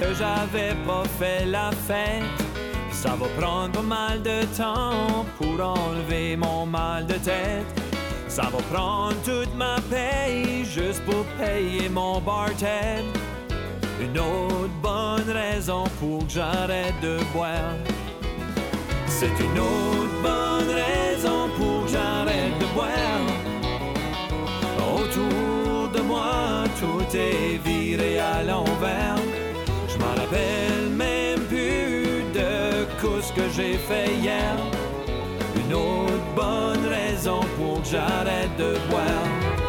que 0.00 0.14
j'avais 0.14 0.74
pas 0.86 1.04
fait 1.18 1.44
la 1.46 1.70
fête. 1.70 2.22
Ça 2.92 3.10
va 3.10 3.26
prendre 3.40 3.72
pas 3.72 3.82
mal 3.82 4.22
de 4.22 4.44
temps 4.56 5.24
pour 5.38 5.60
enlever 5.60 6.36
mon 6.36 6.66
mal 6.66 7.06
de 7.06 7.14
tête. 7.14 7.66
Ça 8.28 8.42
va 8.42 8.58
prendre 8.72 9.16
toute 9.24 9.54
ma 9.56 9.76
paye 9.90 10.64
juste 10.64 11.02
pour 11.04 11.24
payer 11.40 11.88
mon 11.88 12.20
bartend. 12.20 13.04
Une 14.00 14.18
autre 14.18 14.70
bonne 14.82 15.30
raison 15.30 15.84
pour 16.00 16.26
que 16.26 16.32
j'arrête 16.32 16.94
de 17.02 17.18
boire. 17.32 17.76
C'est 19.06 19.26
une 19.26 19.58
autre 19.58 20.22
bonne 20.22 20.68
raison 20.74 21.07
tout 26.80 27.16
est 27.16 27.58
viré 27.64 28.18
à 28.18 28.42
l'envers. 28.42 29.16
Je 29.88 29.96
m'en 29.98 30.14
rappelle 30.20 30.88
même 30.90 31.40
plus 31.48 32.22
de 32.32 32.86
ce 33.20 33.32
que 33.32 33.48
j'ai 33.56 33.74
fait 33.74 34.14
hier. 34.14 34.56
Une 35.56 35.74
autre 35.74 36.28
bonne 36.36 36.86
raison 36.86 37.40
pour 37.56 37.82
que 37.82 37.88
j'arrête 37.88 38.56
de 38.58 38.74
boire. 38.90 39.67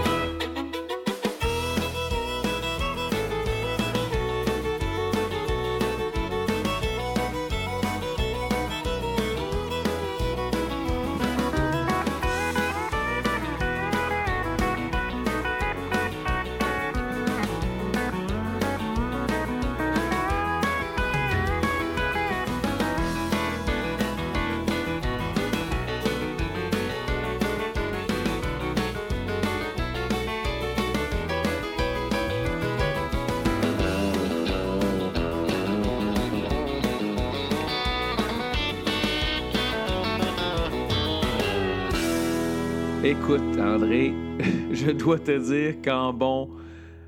Écoute, 43.09 43.57
André, 43.59 44.13
je 44.71 44.91
dois 44.91 45.17
te 45.17 45.35
dire 45.35 45.81
qu'en 45.81 46.13
bon 46.13 46.47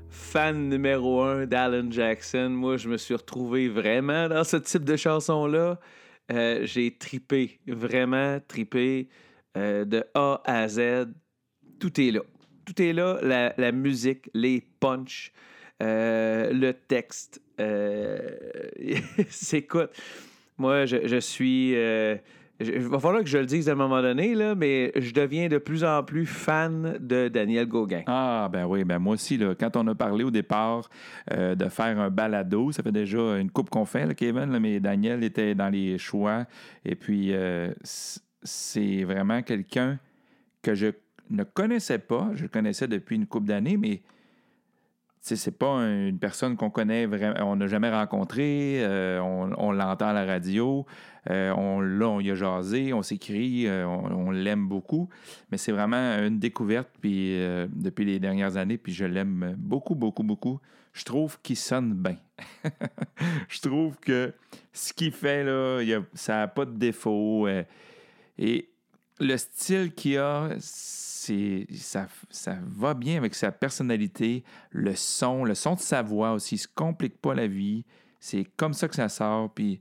fan 0.08 0.68
numéro 0.68 1.22
un 1.22 1.46
d'Alan 1.46 1.92
Jackson, 1.92 2.48
moi, 2.50 2.76
je 2.76 2.88
me 2.88 2.96
suis 2.96 3.14
retrouvé 3.14 3.68
vraiment 3.68 4.28
dans 4.28 4.42
ce 4.42 4.56
type 4.56 4.82
de 4.82 4.96
chanson-là. 4.96 5.78
Euh, 6.32 6.66
J'ai 6.66 6.90
tripé, 6.98 7.60
vraiment 7.68 8.40
tripé 8.48 9.10
euh, 9.56 9.84
de 9.84 10.02
A 10.14 10.42
à 10.44 10.66
Z. 10.66 11.06
Tout 11.78 12.00
est 12.00 12.10
là. 12.10 12.22
Tout 12.64 12.82
est 12.82 12.92
là. 12.92 13.52
La, 13.56 13.70
musique, 13.70 14.28
les 14.34 14.60
punchs, 14.80 15.32
euh, 15.84 16.52
le 16.52 16.72
texte. 16.72 17.40
C'est 19.28 19.58
écoute, 19.58 19.90
moi, 20.58 20.84
je 20.84 21.20
suis. 21.20 21.76
Il 22.62 22.82
va 22.82 22.98
falloir 22.98 23.22
que 23.22 23.28
je 23.28 23.38
le 23.38 23.46
dise 23.46 23.68
à 23.68 23.72
un 23.72 23.76
moment 23.76 24.02
donné, 24.02 24.34
là, 24.34 24.54
mais 24.54 24.92
je 24.96 25.12
deviens 25.12 25.48
de 25.48 25.58
plus 25.58 25.84
en 25.84 26.02
plus 26.02 26.26
fan 26.26 26.96
de 27.00 27.28
Daniel 27.28 27.66
Gauguin. 27.66 28.02
Ah, 28.06 28.48
ben 28.52 28.66
oui, 28.66 28.84
ben 28.84 28.98
moi 28.98 29.14
aussi, 29.14 29.36
là, 29.36 29.54
quand 29.54 29.76
on 29.76 29.86
a 29.88 29.94
parlé 29.94 30.24
au 30.24 30.30
départ 30.30 30.88
euh, 31.32 31.54
de 31.54 31.68
faire 31.68 31.98
un 31.98 32.10
balado, 32.10 32.72
ça 32.72 32.82
fait 32.82 32.92
déjà 32.92 33.38
une 33.38 33.50
coupe 33.50 33.70
qu'on 33.70 33.84
fait, 33.84 34.14
Kevin, 34.14 34.58
mais 34.58 34.80
Daniel 34.80 35.24
était 35.24 35.54
dans 35.54 35.68
les 35.68 35.98
choix. 35.98 36.46
Et 36.84 36.94
puis, 36.94 37.32
euh, 37.32 37.72
c'est 37.82 39.04
vraiment 39.04 39.42
quelqu'un 39.42 39.98
que 40.62 40.74
je 40.74 40.88
ne 41.30 41.44
connaissais 41.44 41.98
pas. 41.98 42.30
Je 42.34 42.42
le 42.42 42.48
connaissais 42.48 42.88
depuis 42.88 43.16
une 43.16 43.26
couple 43.26 43.46
d'années, 43.46 43.76
mais 43.76 44.02
c'est 45.22 45.56
pas 45.56 45.68
un- 45.68 46.08
une 46.08 46.18
personne 46.18 46.56
qu'on 46.56 46.70
connaît 46.70 47.06
vraiment, 47.06 47.36
on 47.50 47.56
n'a 47.56 47.68
jamais 47.68 47.90
rencontré, 47.90 48.82
euh, 48.82 49.20
on, 49.20 49.70
l'entend 49.70 50.08
à 50.08 50.12
la 50.12 50.24
radio, 50.24 50.84
euh, 51.30 51.52
on, 51.56 51.80
là, 51.80 52.08
on 52.08 52.20
y 52.20 52.30
a 52.30 52.34
jasé, 52.34 52.92
on 52.92 53.02
s'écrit, 53.02 53.66
euh, 53.68 53.86
on, 53.86 54.32
l'aime 54.32 54.66
beaucoup, 54.66 55.08
mais 55.50 55.58
c'est 55.58 55.70
vraiment 55.72 56.18
une 56.18 56.38
découverte 56.40 56.88
puis, 57.00 57.38
depuis 57.68 58.04
les 58.04 58.18
dernières 58.18 58.56
années, 58.56 58.78
puis 58.78 58.92
je 58.92 59.04
l'aime 59.04 59.54
beaucoup, 59.58 59.94
beaucoup, 59.94 60.24
beaucoup. 60.24 60.60
Je 60.92 61.04
trouve 61.04 61.38
qu'il 61.40 61.56
sonne 61.56 61.94
bien. 61.94 62.18
je 63.48 63.60
trouve 63.60 63.96
que 63.98 64.34
ce 64.72 64.92
qu'il 64.92 65.12
fait, 65.12 65.44
là, 65.44 65.80
y 65.82 65.94
a- 65.94 66.02
ça 66.14 66.38
n'a 66.38 66.48
pas 66.48 66.64
de 66.66 66.76
défaut. 66.76 67.46
et 68.38 68.68
le 69.20 69.36
style 69.36 69.92
qu'il 69.94 70.18
a, 70.18 70.48
ça, 71.74 72.06
ça 72.30 72.58
va 72.66 72.94
bien 72.94 73.16
avec 73.16 73.34
sa 73.34 73.52
personnalité, 73.52 74.44
le 74.70 74.94
son, 74.94 75.44
le 75.44 75.54
son 75.54 75.74
de 75.74 75.80
sa 75.80 76.02
voix 76.02 76.32
aussi, 76.32 76.56
il 76.56 76.58
se 76.58 76.68
complique 76.68 77.20
pas 77.20 77.34
la 77.34 77.46
vie. 77.46 77.84
C'est 78.20 78.44
comme 78.56 78.72
ça 78.72 78.88
que 78.88 78.94
ça 78.94 79.08
sort, 79.08 79.50
puis 79.52 79.80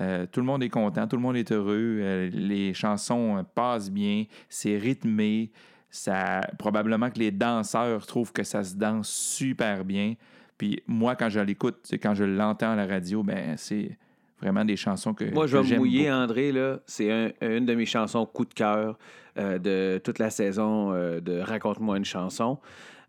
euh, 0.00 0.26
tout 0.30 0.40
le 0.40 0.46
monde 0.46 0.62
est 0.62 0.68
content, 0.68 1.06
tout 1.06 1.16
le 1.16 1.22
monde 1.22 1.36
est 1.36 1.50
heureux, 1.52 1.98
euh, 2.00 2.30
les 2.32 2.74
chansons 2.74 3.38
euh, 3.38 3.42
passent 3.42 3.90
bien, 3.90 4.24
c'est 4.48 4.76
rythmé, 4.76 5.50
ça, 5.90 6.42
probablement 6.58 7.10
que 7.10 7.18
les 7.18 7.30
danseurs 7.30 8.06
trouvent 8.06 8.32
que 8.32 8.42
ça 8.42 8.62
se 8.62 8.74
danse 8.74 9.08
super 9.08 9.84
bien. 9.84 10.14
Puis 10.58 10.82
moi, 10.86 11.16
quand 11.16 11.28
je 11.28 11.40
l'écoute, 11.40 11.76
quand 12.02 12.14
je 12.14 12.24
l'entends 12.24 12.72
à 12.72 12.76
la 12.76 12.86
radio, 12.86 13.22
ben 13.22 13.56
c'est 13.56 13.96
vraiment 14.40 14.64
des 14.64 14.76
chansons 14.76 15.14
que 15.14 15.24
Moi, 15.24 15.46
je 15.46 15.56
vais 15.56 15.72
me 15.74 15.78
mouiller, 15.78 16.04
beaucoup. 16.10 16.14
André. 16.16 16.52
Là. 16.52 16.80
C'est 16.86 17.10
un- 17.10 17.32
une 17.40 17.66
de 17.66 17.74
mes 17.74 17.86
chansons 17.86 18.26
coup 18.26 18.44
de 18.44 18.54
cœur 18.54 18.98
euh, 19.38 19.58
de 19.58 19.98
toute 20.02 20.18
la 20.18 20.30
saison 20.30 20.92
euh, 20.92 21.20
de 21.20 21.38
Raconte-moi 21.40 21.96
une 21.98 22.04
chanson. 22.04 22.58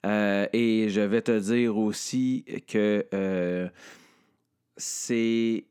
Euh, 0.06 0.46
et 0.54 0.90
je 0.90 1.02
vais 1.02 1.22
te 1.22 1.38
dire 1.40 1.76
aussi 1.78 2.46
que 2.68 3.06
c'est 4.78 5.66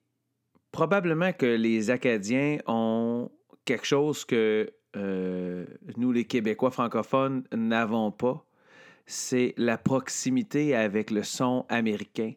probablement 0.73 1.33
que 1.33 1.47
les 1.47 1.91
Acadiens 1.91 2.59
ont 2.67 3.31
quelque 3.65 3.87
chose 3.87 4.25
que 4.25 4.71
nous, 4.95 6.11
les 6.13 6.25
Québécois 6.25 6.71
francophones, 6.71 7.45
n'avons 7.55 8.11
pas. 8.11 8.43
C'est 9.05 9.53
la 9.57 9.77
proximité 9.79 10.75
avec 10.75 11.11
le 11.11 11.23
son 11.23 11.65
américain. 11.69 12.33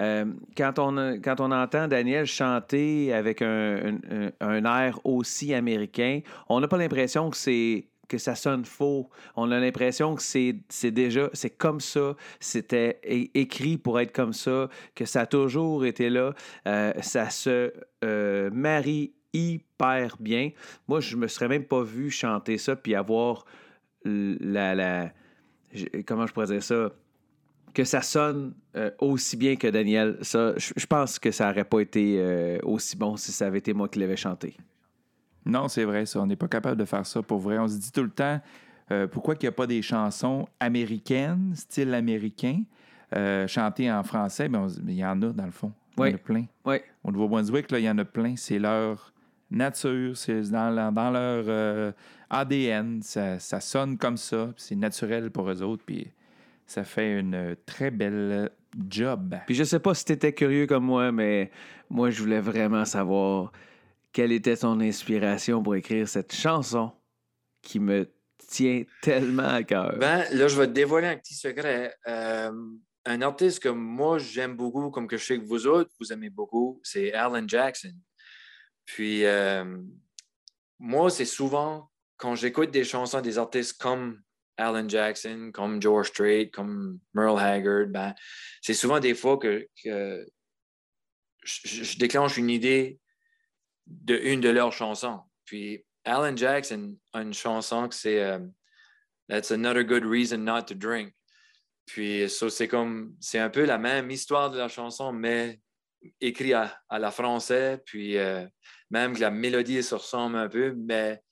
Euh, 0.00 0.24
quand, 0.56 0.78
on, 0.78 1.20
quand 1.20 1.40
on 1.40 1.50
entend 1.52 1.88
Daniel 1.88 2.26
chanter 2.26 3.12
avec 3.12 3.42
un, 3.42 3.98
un- 4.40 4.64
air 4.64 4.98
aussi 5.04 5.54
américain, 5.54 6.20
on 6.48 6.60
n'a 6.60 6.68
pas 6.68 6.78
l'impression 6.78 7.30
que 7.30 7.36
c'est 7.36 7.86
que 8.08 8.18
ça 8.18 8.34
sonne 8.34 8.64
faux. 8.64 9.08
On 9.34 9.50
a 9.50 9.58
l'impression 9.58 10.14
que 10.14 10.22
c'est 10.22 10.90
déjà, 10.90 11.30
c'est 11.32 11.50
comme 11.56 11.80
ça, 11.80 12.14
c'était 12.38 13.00
écrit 13.34 13.78
pour 13.78 13.98
être 13.98 14.12
comme 14.12 14.32
ça, 14.32 14.68
que 14.94 15.04
ça 15.06 15.22
a 15.22 15.26
toujours 15.26 15.84
été 15.86 16.10
là. 16.10 16.34
Euh, 16.68 16.92
ça 17.00 17.30
se 17.30 17.72
euh, 18.04 18.50
marie 18.52 19.14
hyper 19.32 20.16
bien. 20.20 20.50
Moi, 20.86 21.00
je 21.00 21.16
me 21.16 21.28
serais 21.28 21.48
même 21.48 21.64
pas 21.64 21.82
vu 21.82 22.10
chanter 22.10 22.58
ça 22.58 22.76
puis 22.76 22.94
avoir 22.94 23.44
la, 24.04 24.74
la 24.74 25.12
comment 26.06 26.26
je 26.26 26.32
pourrais 26.32 26.46
dire 26.46 26.62
ça, 26.62 26.90
que 27.74 27.84
ça 27.84 28.00
sonne 28.02 28.54
euh, 28.76 28.90
aussi 29.00 29.36
bien 29.36 29.56
que 29.56 29.66
Daniel. 29.66 30.16
Ça, 30.22 30.54
je 30.56 30.86
pense 30.86 31.18
que 31.18 31.30
ça 31.30 31.48
n'aurait 31.48 31.64
pas 31.64 31.80
été 31.80 32.16
euh, 32.18 32.58
aussi 32.62 32.96
bon 32.96 33.16
si 33.16 33.32
ça 33.32 33.46
avait 33.48 33.58
été 33.58 33.74
moi 33.74 33.88
qui 33.88 33.98
l'avais 33.98 34.16
chanté. 34.16 34.56
Non, 35.44 35.68
c'est 35.68 35.84
vrai, 35.84 36.06
ça. 36.06 36.20
On 36.20 36.26
n'est 36.26 36.36
pas 36.36 36.48
capable 36.48 36.78
de 36.80 36.84
faire 36.86 37.04
ça 37.04 37.20
pour 37.22 37.38
vrai. 37.40 37.58
On 37.58 37.68
se 37.68 37.76
dit 37.76 37.92
tout 37.92 38.02
le 38.04 38.10
temps 38.10 38.40
euh, 38.90 39.06
pourquoi 39.06 39.34
il 39.34 39.42
n'y 39.42 39.48
a 39.48 39.52
pas 39.52 39.66
des 39.66 39.82
chansons 39.82 40.46
américaines, 40.60 41.52
style 41.54 41.92
américain, 41.94 42.62
chantées 43.46 43.90
en 43.92 44.02
français? 44.02 44.48
Ben, 44.48 44.68
se- 44.68 44.80
il 44.80 44.94
y 44.94 45.04
en 45.04 45.20
a, 45.22 45.28
dans 45.32 45.44
le 45.46 45.50
fond. 45.52 45.72
Il 45.98 46.06
y 46.06 46.10
en 46.10 46.14
a 46.14 46.18
plein. 46.18 46.44
Oui. 46.64 46.76
Au 47.04 47.12
Nouveau-Brunswick, 47.12 47.66
il 47.72 47.78
y 47.80 47.88
en 47.90 47.98
a 47.98 48.04
plein. 48.04 48.34
C'est 48.36 48.58
leur 48.58 49.12
nature, 49.50 50.16
c'est 50.16 50.42
dans, 50.50 50.70
leur- 50.70 50.92
dans 50.92 51.10
leur 51.10 51.92
ADN. 52.30 53.00
Ça, 53.02 53.38
ça 53.38 53.60
sonne 53.60 53.96
comme 53.98 54.16
ça. 54.16 54.52
C'est 54.56 54.74
naturel 54.74 55.30
pour 55.30 55.48
eux 55.50 55.62
autres. 55.62 55.82
Puis 55.86 56.08
ça 56.66 56.84
fait 56.84 57.18
une 57.18 57.56
très 57.66 57.90
belle 57.90 58.50
job. 58.88 59.36
Puis 59.46 59.54
je 59.54 59.64
sais 59.64 59.78
pas 59.78 59.94
si 59.94 60.04
tu 60.04 60.12
étais 60.12 60.32
curieux 60.32 60.66
comme 60.66 60.84
moi, 60.84 61.12
mais 61.12 61.50
moi, 61.90 62.10
je 62.10 62.20
voulais 62.20 62.40
vraiment 62.40 62.84
savoir 62.84 63.52
quelle 64.12 64.32
était 64.32 64.56
ton 64.56 64.80
inspiration 64.80 65.62
pour 65.62 65.74
écrire 65.74 66.08
cette 66.08 66.34
chanson 66.34 66.92
qui 67.62 67.80
me 67.80 68.08
tient 68.48 68.84
tellement 69.02 69.48
à 69.48 69.62
cœur. 69.62 69.96
Ben, 69.98 70.24
là, 70.32 70.48
je 70.48 70.58
vais 70.58 70.66
te 70.66 70.72
dévoiler 70.72 71.08
un 71.08 71.16
petit 71.16 71.34
secret. 71.34 71.94
Euh, 72.06 72.52
un 73.06 73.22
artiste 73.22 73.60
que 73.60 73.68
moi, 73.68 74.18
j'aime 74.18 74.56
beaucoup, 74.56 74.90
comme 74.90 75.06
que 75.06 75.16
je 75.16 75.24
sais 75.24 75.38
que 75.38 75.44
vous 75.44 75.66
autres, 75.66 75.90
vous 76.00 76.12
aimez 76.12 76.30
beaucoup, 76.30 76.80
c'est 76.82 77.12
Alan 77.12 77.46
Jackson. 77.46 77.94
Puis, 78.84 79.24
euh, 79.24 79.64
moi, 80.78 81.10
c'est 81.10 81.24
souvent, 81.24 81.90
quand 82.16 82.34
j'écoute 82.34 82.70
des 82.70 82.84
chansons 82.84 83.20
des 83.20 83.38
artistes 83.38 83.80
comme 83.80 84.20
Alan 84.56 84.88
Jackson, 84.88 85.50
comme 85.52 85.80
George 85.80 86.08
Strait, 86.08 86.50
comme 86.50 87.00
Merle 87.12 87.40
Haggard, 87.40 87.86
ben, 87.88 88.14
c'est 88.62 88.74
souvent 88.74 89.00
des 89.00 89.14
fois 89.14 89.38
que, 89.38 89.68
je, 91.44 91.98
déclenche 91.98 92.36
une 92.36 92.50
idée 92.50 92.98
de 93.86 94.16
une 94.16 94.40
de 94.40 94.48
leurs 94.48 94.72
chansons. 94.72 95.20
Puis, 95.44 95.84
Alan 96.04 96.36
Jackson 96.36 96.96
a 97.12 97.22
une 97.22 97.34
chanson 97.34 97.88
que 97.88 97.94
c'est 97.94 98.22
euh, 98.22 98.38
That's 99.28 99.50
another 99.50 99.82
good 99.82 100.04
reason 100.04 100.38
not 100.38 100.62
to 100.66 100.74
drink. 100.74 101.14
Puis, 101.86 102.28
ça, 102.28 102.50
c'est 102.50 102.68
comme, 102.68 103.16
c'est 103.20 103.38
un 103.38 103.50
peu 103.50 103.64
la 103.64 103.78
même 103.78 104.10
histoire 104.10 104.50
de 104.50 104.58
la 104.58 104.68
chanson, 104.68 105.12
mais 105.12 105.60
écrit 106.20 106.52
à, 106.52 106.78
la 106.90 107.10
français. 107.10 107.82
Puis, 107.84 108.18
euh, 108.18 108.46
même 108.90 109.14
que 109.14 109.20
la 109.20 109.30
mélodie 109.30 109.82
se 109.82 109.94
ressemble 109.94 110.36
un 110.36 110.48
peu, 110.48 110.74
mais 110.76 111.22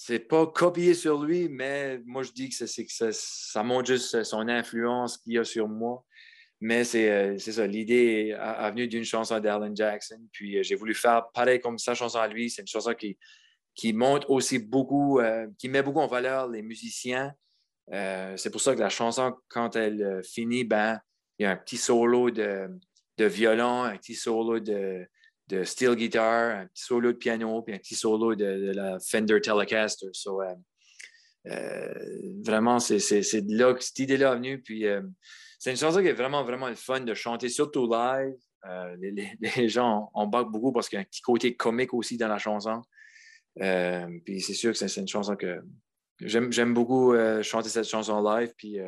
c'est 0.00 0.20
pas 0.20 0.46
copié 0.46 0.94
sur 0.94 1.20
lui, 1.20 1.48
mais 1.48 2.00
moi, 2.06 2.22
je 2.22 2.30
dis 2.30 2.48
que, 2.48 3.10
ça, 3.12 3.62
montre 3.64 3.88
juste 3.88 4.22
son 4.22 4.46
influence 4.46 5.18
qu'il 5.18 5.36
a 5.38 5.44
sur 5.44 5.66
moi. 5.66 6.04
Mais 6.60 6.84
c'est, 6.84 7.10
euh, 7.10 7.36
ça, 7.36 7.66
l'idée 7.66 8.32
a, 8.32 8.52
a 8.52 8.70
venu 8.70 8.86
d'une 8.86 9.02
chanson 9.02 9.40
d'Alan 9.40 9.74
Jackson. 9.74 10.20
Puis, 10.30 10.56
euh, 10.56 10.62
j'ai 10.62 10.76
voulu 10.76 10.94
faire 10.94 11.24
pareil 11.34 11.58
comme 11.58 11.78
sa 11.78 11.96
chanson 11.96 12.20
à 12.20 12.28
lui. 12.28 12.48
C'est 12.48 12.62
une 12.62 12.68
chanson 12.68 12.94
qui, 12.94 13.18
qui 13.74 13.92
montre 13.92 14.30
aussi 14.30 14.60
beaucoup, 14.60 15.18
euh, 15.18 15.48
qui 15.58 15.68
met 15.68 15.82
beaucoup 15.82 15.98
en 15.98 16.06
valeur 16.06 16.46
les 16.46 16.62
musiciens. 16.62 17.34
Euh, 17.92 18.36
c'est 18.36 18.50
pour 18.50 18.60
ça 18.60 18.76
que 18.76 18.80
la 18.80 18.90
chanson, 18.90 19.34
quand 19.48 19.74
elle 19.74 20.00
euh, 20.00 20.22
finit, 20.22 20.62
ben, 20.62 21.00
il 21.40 21.42
y 21.42 21.46
a 21.46 21.50
un 21.50 21.56
petit 21.56 21.76
solo 21.76 22.30
de, 22.30 22.68
de 23.16 23.24
violon, 23.24 23.82
un 23.82 23.96
petit 23.96 24.14
solo 24.14 24.60
de, 24.60 25.04
de 25.48 25.64
steel 25.64 25.94
guitar, 25.96 26.60
un 26.60 26.66
petit 26.66 26.84
solo 26.84 27.12
de 27.12 27.16
piano, 27.16 27.62
puis 27.62 27.74
un 27.74 27.78
petit 27.78 27.94
solo 27.94 28.34
de, 28.34 28.72
la 28.74 28.98
Fender 29.00 29.40
Telecaster. 29.40 30.06
Euh, 30.26 30.54
euh, 31.46 31.94
vraiment, 32.44 32.78
c'est, 32.78 32.98
de 32.98 33.56
là 33.56 33.72
que 33.72 33.82
cette 33.82 33.98
idée-là 33.98 34.32
est 34.32 34.36
venue. 34.36 34.62
Puis, 34.62 34.86
euh, 34.86 35.02
c'est 35.58 35.70
une 35.70 35.76
chanson 35.76 36.00
qui 36.00 36.08
est 36.08 36.12
vraiment, 36.12 36.44
vraiment 36.44 36.68
le 36.68 36.74
fun 36.74 37.00
de 37.00 37.14
chanter, 37.14 37.48
surtout 37.48 37.90
live. 37.90 38.34
Les, 39.56 39.68
gens 39.68 40.10
embarquent 40.12 40.50
beaucoup 40.50 40.72
parce 40.72 40.88
qu'il 40.88 40.98
y 40.98 41.00
a 41.00 41.02
un 41.02 41.04
petit 41.04 41.22
côté 41.22 41.56
comique 41.56 41.94
aussi 41.94 42.18
dans 42.18 42.28
la 42.28 42.38
chanson. 42.38 42.82
Puis 43.56 44.40
c'est 44.40 44.54
sûr 44.54 44.72
que 44.72 44.78
c'est 44.78 45.00
une 45.00 45.08
chanson 45.08 45.36
que 45.36 45.60
j'aime 46.20 46.74
beaucoup 46.74 47.14
chanter 47.42 47.68
cette 47.68 47.88
chanson 47.88 48.20
live. 48.20 48.52
Puis 48.56 48.78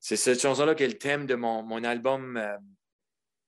c'est 0.00 0.16
cette 0.16 0.40
chanson-là 0.40 0.74
qui 0.74 0.82
est 0.82 0.88
le 0.88 0.98
thème 0.98 1.26
de 1.26 1.34
mon, 1.34 1.84
album, 1.84 2.40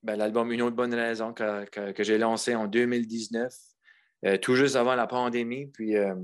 ben, 0.03 0.17
l'album 0.17 0.51
Une 0.53 0.63
autre 0.63 0.77
bonne 0.77 0.95
raison 0.95 1.33
que, 1.33 1.93
que- 1.93 2.03
j'ai 2.03 2.19
lancé 2.19 2.55
en 2.55 2.67
2019, 2.67 3.53
euh, 4.25 4.37
tout 4.37 4.55
juste 4.57 4.77
avant 4.77 4.95
la 4.95 5.07
pandémie. 5.07 5.67
Puis, 5.67 5.97
euh, 5.97 6.15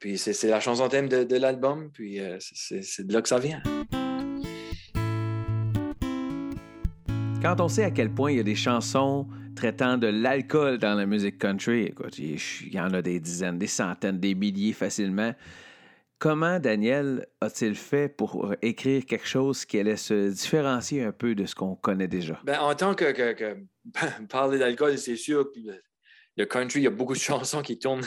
puis 0.00 0.18
c'est 0.18 0.48
la 0.48 0.60
chanson 0.60 0.88
thème 0.88 1.08
de, 1.08 1.24
de 1.24 1.36
l'album. 1.36 1.90
Puis 1.92 2.20
euh, 2.20 2.38
c'est- 2.40 3.06
de 3.06 3.12
là 3.12 3.22
que 3.22 3.28
ça 3.28 3.38
vient. 3.38 3.62
Quand 7.42 7.60
on 7.60 7.68
sait 7.68 7.84
à 7.84 7.90
quel 7.90 8.10
point 8.10 8.30
il 8.30 8.36
y 8.36 8.40
a 8.40 8.44
des 8.44 8.54
chansons 8.54 9.26
traitant 9.56 9.98
de 9.98 10.06
l'alcool 10.06 10.78
dans 10.78 10.94
la 10.94 11.06
musique 11.06 11.38
country, 11.38 11.82
écoute, 11.84 12.18
il 12.18 12.38
y 12.72 12.80
en 12.80 12.94
a 12.94 13.02
des 13.02 13.18
dizaines, 13.20 13.58
des 13.58 13.66
centaines, 13.66 14.18
des 14.18 14.34
milliers 14.34 14.72
facilement. 14.72 15.32
Comment 16.22 16.60
Daniel 16.60 17.26
a-t-il 17.40 17.74
fait 17.74 18.08
pour 18.08 18.54
écrire 18.62 19.04
quelque 19.06 19.26
chose 19.26 19.64
qui 19.64 19.80
allait 19.80 19.96
se 19.96 20.30
différencier 20.30 21.02
un 21.02 21.10
peu 21.10 21.34
de 21.34 21.46
ce 21.46 21.56
qu'on 21.56 21.74
connaît 21.74 22.06
déjà? 22.06 22.40
Ben, 22.44 22.60
en 22.60 22.76
tant 22.76 22.94
que, 22.94 23.56
parler 24.28 24.60
d'alcool, 24.60 24.96
c'est 24.98 25.16
sûr 25.16 25.50
que 25.50 25.58
le 26.36 26.46
country, 26.46 26.78
il 26.78 26.82
y 26.84 26.86
a 26.86 26.90
beaucoup 26.90 27.14
de 27.14 27.18
chansons 27.18 27.60
qui 27.62 27.76
tournent, 27.80 28.04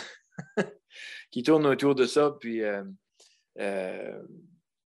autour 1.66 1.94
de 1.94 2.06
ça. 2.06 2.34
Puis, 2.40 2.64
euh, 2.64 2.86
euh, 3.60 4.18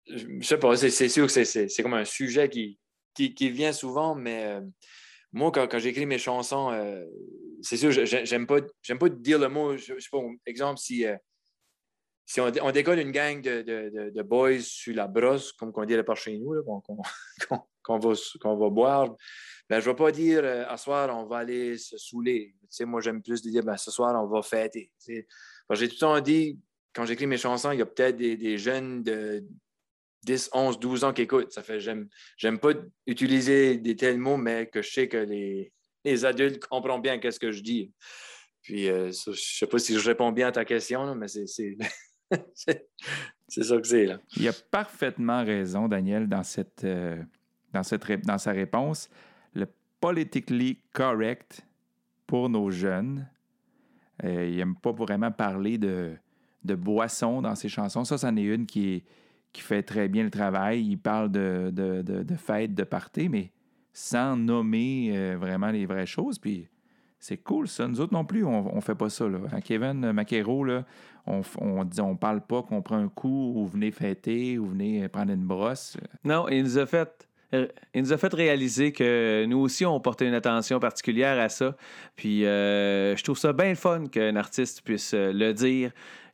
je 0.06 0.42
sais 0.42 0.58
pas, 0.58 0.76
c'est 0.76 1.08
sûr 1.08 1.26
que 1.26 1.44
c'est 1.44 1.82
comme 1.82 1.94
un 1.94 2.04
sujet 2.04 2.50
qui, 2.50 2.78
vient 3.48 3.72
souvent, 3.72 4.14
mais 4.14 4.44
euh, 4.48 4.60
moi, 5.32 5.50
quand, 5.50 5.66
quand 5.66 5.78
j'écris 5.78 6.04
mes 6.04 6.18
chansons, 6.18 6.78
c'est 7.62 7.78
sûr, 7.78 7.90
j'aime 7.90 8.46
pas, 8.46 8.60
pas 8.60 9.08
dire 9.08 9.38
le 9.38 9.48
mot. 9.48 9.78
Je, 9.78 9.98
sais 9.98 10.10
pas, 10.12 10.18
exemple, 10.44 10.78
si, 10.78 11.06
si 12.26 12.40
on, 12.40 12.46
on, 12.46 12.72
une 12.72 13.10
gang 13.10 13.40
de, 13.42 13.62
de, 13.62 14.10
de, 14.10 14.22
boys 14.22 14.60
sur 14.60 14.94
la 14.94 15.06
brosse, 15.06 15.52
comme 15.52 15.72
on 15.74 15.84
dit 15.84 16.02
par 16.02 16.16
chez 16.16 16.38
nous, 16.38 16.54
qu'on 17.82 17.98
va, 17.98 18.70
boire, 18.70 19.14
ben, 19.68 19.80
je 19.80 19.88
ne 19.88 19.92
vais 19.92 19.96
pas 19.96 20.10
dire 20.10 20.40
euh, 20.42 20.64
à 20.66 20.76
soir, 20.76 21.14
on 21.16 21.26
va 21.26 21.38
aller 21.38 21.76
se 21.76 21.98
saouler. 21.98 22.54
Moi, 22.80 23.00
j'aime 23.00 23.22
plus 23.22 23.42
dire 23.42 23.62
ben, 23.62 23.76
ce 23.76 23.90
soir, 23.90 24.14
on 24.22 24.26
va 24.26 24.42
fêter. 24.42 24.90
J'ai 25.06 25.88
tout 25.88 25.94
le 25.94 25.98
temps 25.98 26.20
dit, 26.20 26.58
quand 26.94 27.04
j'écris 27.04 27.26
mes 27.26 27.36
chansons, 27.36 27.72
il 27.72 27.78
y 27.78 27.82
a 27.82 27.86
peut-être 27.86 28.16
des, 28.16 28.58
jeunes 28.58 29.02
de 29.02 29.44
10, 30.22 30.50
11, 30.52 30.78
12 30.78 31.04
ans 31.04 31.12
qui 31.12 31.22
écoutent. 31.22 31.52
Ça 31.52 31.62
fait 31.62 31.80
j'aime, 31.80 32.08
pas 32.58 32.72
utiliser 33.06 33.76
des 33.76 33.96
tels 33.96 34.18
mots, 34.18 34.38
mais 34.38 34.66
que 34.66 34.80
je 34.80 34.90
sais 34.90 35.08
que 35.08 35.18
les, 35.18 36.24
adultes 36.24 36.64
comprennent 36.66 37.02
bien 37.02 37.18
qu'est-ce 37.18 37.40
que 37.40 37.52
je 37.52 37.62
dis. 37.62 37.92
Puis, 38.62 38.88
euh, 38.88 39.10
je 39.12 39.30
ne 39.30 39.36
sais 39.36 39.66
pas 39.66 39.78
si 39.78 39.98
je 39.98 40.08
réponds 40.08 40.32
bien 40.32 40.48
à 40.48 40.52
ta 40.52 40.64
question, 40.64 41.14
mais 41.14 41.28
c'est, 41.28 41.76
c'est, 42.54 43.62
ça 43.62 43.80
que 43.80 43.86
c'est. 43.86 44.06
Là. 44.06 44.18
Il 44.36 44.48
a 44.48 44.52
parfaitement 44.70 45.44
raison, 45.44 45.88
Daniel, 45.88 46.28
dans, 46.28 46.42
cette, 46.42 46.84
euh, 46.84 47.22
dans, 47.72 47.82
cette, 47.82 48.26
dans 48.26 48.38
sa 48.38 48.52
réponse 48.52 49.08
le 49.54 49.66
politically 50.00 50.78
correct 50.92 51.66
pour 52.26 52.48
nos 52.48 52.70
jeunes. 52.70 53.28
Euh, 54.24 54.48
il 54.48 54.56
n'aime 54.56 54.76
pas 54.76 54.92
vraiment 54.92 55.30
parler 55.30 55.78
de, 55.78 56.14
de 56.62 56.74
boissons 56.74 57.42
dans 57.42 57.54
ses 57.54 57.68
chansons. 57.68 58.04
Ça, 58.04 58.18
c'en 58.18 58.36
est 58.36 58.42
une 58.42 58.66
qui, 58.66 59.04
qui 59.52 59.62
fait 59.62 59.82
très 59.82 60.08
bien 60.08 60.24
le 60.24 60.30
travail. 60.30 60.84
Il 60.84 60.96
parle 60.98 61.30
de, 61.30 61.70
de, 61.72 62.02
de, 62.02 62.36
fêtes, 62.36 62.74
de 62.74 62.84
parties, 62.84 63.28
mais 63.28 63.52
sans 63.92 64.36
nommer 64.36 65.16
euh, 65.16 65.36
vraiment 65.38 65.70
les 65.70 65.86
vraies 65.86 66.06
choses. 66.06 66.38
Puis 66.38 66.68
c'est 67.24 67.38
cool, 67.38 67.68
ça. 67.68 67.88
Nous 67.88 68.02
autres 68.02 68.12
non 68.12 68.26
plus, 68.26 68.44
on 68.44 68.74
ne 68.74 68.80
fait 68.82 68.94
pas 68.94 69.08
ça. 69.08 69.26
Là. 69.26 69.38
Kevin 69.64 70.12
Maquero, 70.12 70.62
là, 70.62 70.84
on 71.26 71.38
ne 71.38 72.00
on 72.02 72.16
parle 72.16 72.42
pas 72.42 72.62
qu'on 72.62 72.82
prend 72.82 72.98
un 72.98 73.08
coup 73.08 73.54
ou 73.56 73.66
venez 73.66 73.92
fêter 73.92 74.58
ou 74.58 74.66
venez 74.66 75.08
prendre 75.08 75.32
une 75.32 75.46
brosse. 75.46 75.96
Non, 76.22 76.48
il 76.50 76.62
nous 76.62 76.76
a 76.76 76.84
fait 76.84 77.26
euh, 77.54 77.66
il 77.94 78.02
nous 78.02 78.12
a 78.12 78.18
fait 78.18 78.34
réaliser 78.34 78.92
que 78.92 79.46
nous 79.46 79.56
aussi, 79.56 79.86
on 79.86 79.98
portait 80.00 80.28
une 80.28 80.34
attention 80.34 80.78
particulière 80.80 81.40
à 81.40 81.48
ça. 81.48 81.74
Puis 82.14 82.44
euh, 82.44 83.16
je 83.16 83.24
trouve 83.24 83.38
ça 83.38 83.54
bien 83.54 83.74
fun 83.74 84.04
qu'un 84.06 84.36
artiste 84.36 84.82
puisse 84.82 85.14
euh, 85.14 85.32
le 85.32 85.54
dire 85.54 85.92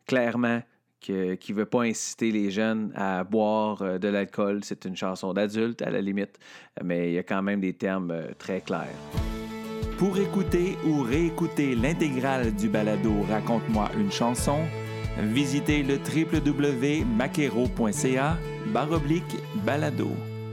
clairement 0.09 0.61
qu'il 0.98 1.38
ne 1.48 1.55
veut 1.55 1.66
pas 1.66 1.83
inciter 1.83 2.33
les 2.33 2.50
jeunes 2.50 2.92
à 2.96 3.22
boire 3.22 4.00
de 4.00 4.09
l'alcool. 4.09 4.64
C'est 4.64 4.85
une 4.87 4.96
chanson 4.96 5.33
d'adulte, 5.35 5.83
à 5.83 5.90
la 5.90 6.00
limite, 6.00 6.40
mais 6.83 7.11
il 7.11 7.14
y 7.14 7.18
a 7.18 7.22
quand 7.22 7.42
même 7.42 7.61
des 7.61 7.74
termes 7.74 8.12
très 8.38 8.61
clairs. 8.61 8.88
Pour 10.00 10.16
écouter 10.16 10.76
ou 10.86 11.02
réécouter 11.02 11.74
l'intégrale 11.74 12.54
du 12.54 12.70
balado 12.70 13.12
Raconte-moi 13.28 13.90
une 13.98 14.10
chanson, 14.10 14.60
visitez 15.18 15.82
le 15.82 15.98
www.maquero.ca 15.98 18.38
baroblique 18.72 19.36
balado. 19.62 20.08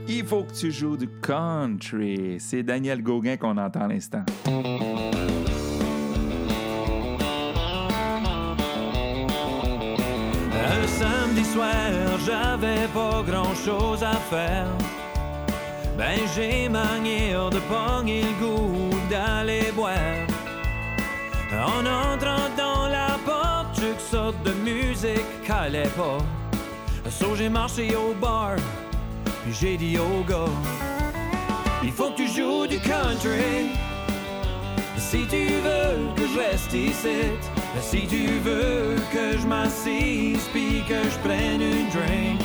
Il 0.06 0.26
faut 0.26 0.44
que 0.44 0.52
tu 0.52 0.70
joues 0.70 0.98
du 0.98 1.08
country. 1.22 2.36
C'est 2.38 2.62
Daniel 2.62 3.02
Gauguin 3.02 3.38
qu'on 3.38 3.56
entend 3.56 3.80
à 3.80 3.88
l'instant. 3.88 4.26
Un 10.66 10.86
samedi 10.86 11.44
soir, 11.46 12.18
j'avais 12.26 12.86
pas 12.92 13.22
grand 13.26 13.54
chose 13.54 14.02
à 14.02 14.12
faire. 14.12 14.68
Ben 15.98 16.20
j'ai 16.34 16.68
manière 16.68 17.50
de 17.50 17.58
pogner 17.58 18.22
le 18.22 18.46
goût 18.46 18.96
d'aller 19.10 19.72
boire. 19.74 20.26
En 21.52 21.84
entrant 21.84 22.48
dans 22.56 22.86
la 22.86 23.18
porte, 23.26 23.80
je 23.80 23.98
sorte 24.00 24.40
de 24.44 24.52
musique 24.52 25.42
qu'allait 25.44 25.92
pas. 25.96 26.18
So 27.10 27.34
j'ai 27.34 27.48
marché 27.48 27.96
au 27.96 28.14
bar 28.14 28.56
j'ai 29.50 29.76
dit 29.76 29.98
au 29.98 30.22
gars, 30.24 30.52
il 31.82 31.90
faut 31.90 32.10
que 32.10 32.16
tu 32.16 32.28
joues 32.28 32.66
du 32.66 32.78
country. 32.78 33.70
Si 34.98 35.26
tu 35.26 35.46
veux 35.46 36.14
que 36.16 36.26
je 36.32 36.38
reste 36.38 36.72
ici, 36.74 37.18
si 37.80 38.06
tu 38.06 38.26
veux 38.44 38.96
que 39.12 39.38
je 39.38 39.46
m'assise 39.46 40.46
puis 40.52 40.82
que 40.88 41.02
je 41.02 41.18
prenne 41.26 41.62
une 41.62 41.88
drink, 41.88 42.40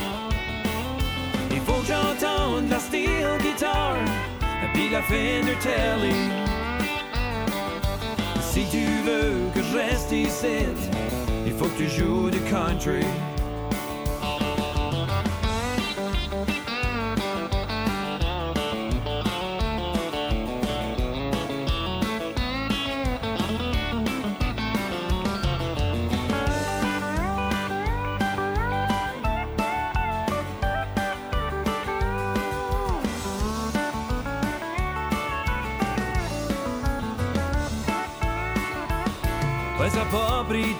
il 1.51 1.59
faut 1.59 1.79
que 1.81 1.87
j'entende 1.87 2.32
la 2.61 2.79
steel 2.79 3.37
guitar 3.41 3.95
puis 4.73 4.89
la 4.89 5.01
Fender 5.01 5.57
Telly. 5.61 6.13
Si 8.41 8.65
tu 8.69 8.85
veux 9.03 9.49
que 9.53 9.61
je 9.61 9.77
reste 9.77 10.11
ici, 10.11 10.65
il 11.45 11.53
faut 11.53 11.65
que 11.65 11.77
tu 11.77 11.87
joues 11.89 12.29
du 12.29 12.39
country. 12.41 13.05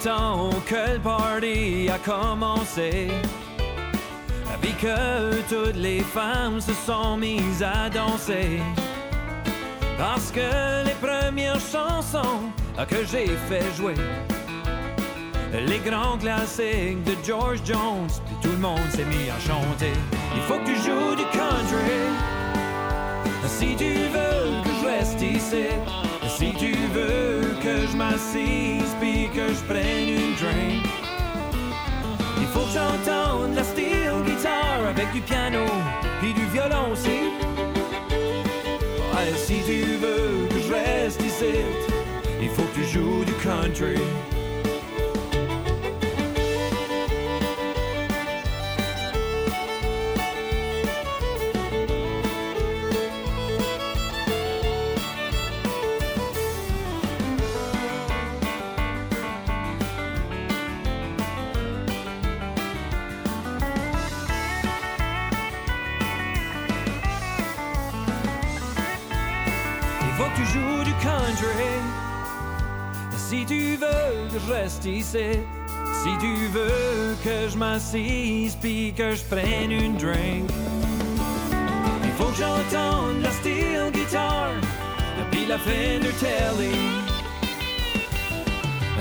Temps 0.04 0.50
que 0.66 0.94
le 0.94 1.00
party 1.00 1.90
a 1.90 1.98
commencé? 2.00 3.10
Puis 4.62 4.74
que 4.82 5.42
toutes 5.50 5.76
les 5.76 6.00
femmes 6.02 6.62
se 6.62 6.74
sont 6.74 7.18
mises 7.18 7.64
à 7.64 7.90
danser. 7.90 8.62
Parce 9.98 10.32
que 10.32 10.86
les 10.86 10.96
premières 11.02 11.60
chansons 11.60 12.52
que 12.88 13.06
j'ai 13.12 13.28
fait 13.50 13.74
jouer, 13.76 13.96
les 15.54 15.80
grands 15.80 16.18
classiques 16.18 17.04
de 17.04 17.16
George 17.26 17.60
Jones, 17.66 18.10
tout 18.42 18.52
le 18.52 18.58
monde 18.58 18.90
s'est 18.90 19.06
mis 19.06 19.30
à 19.30 19.40
chanter. 19.40 19.94
Il 20.36 20.42
faut 20.44 20.60
que 20.60 20.66
tu 20.66 20.76
joues 20.76 21.16
du 21.16 21.26
country. 21.26 22.04
Si 23.48 23.76
tu 23.76 23.94
veux 23.94 24.62
que 24.64 24.70
je 24.82 24.86
reste 24.86 25.22
ici, 25.22 25.68
si 26.38 26.52
tu 26.54 26.72
veux 26.94 27.42
que 27.62 27.88
je 27.92 27.96
m'assise 27.96 28.96
puis 29.00 29.30
que 29.34 29.48
je 29.54 29.64
prenne 29.72 30.10
une 30.10 30.36
drink, 30.36 30.86
il 32.40 32.48
faut 32.48 32.62
que 32.62 32.74
j'entende 32.74 33.56
la 33.56 33.64
steel 33.64 34.14
guitar 34.26 34.88
avec 34.90 35.12
du 35.14 35.22
piano 35.22 35.66
et 36.24 36.34
du 36.34 36.46
violon 36.48 36.92
aussi. 36.92 37.32
si 39.36 39.62
tu 39.66 39.98
veux 40.04 40.48
que 40.50 40.60
je 40.60 40.74
reste 40.74 41.22
ici, 41.22 41.56
il 42.42 42.50
faut 42.50 42.64
que 42.64 42.80
tu 42.80 42.84
joues 42.86 43.24
du 43.26 43.34
country. 43.34 44.00
Si 75.14 76.10
tu 76.20 76.34
veux 76.52 77.16
que 77.24 77.48
je 77.48 77.56
m'assise 77.56 78.56
puis 78.60 78.92
que 78.98 79.14
je 79.14 79.24
prenne 79.26 79.72
une 79.72 79.96
drink, 79.96 80.50
il 82.04 82.12
faut 82.18 82.32
que 82.32 82.38
j'entende 82.38 83.22
la 83.22 83.30
steel 83.30 83.92
guitar 83.92 84.50
puis 85.30 85.46
la 85.46 85.60
Fender 85.60 86.10
Telly. 86.20 86.74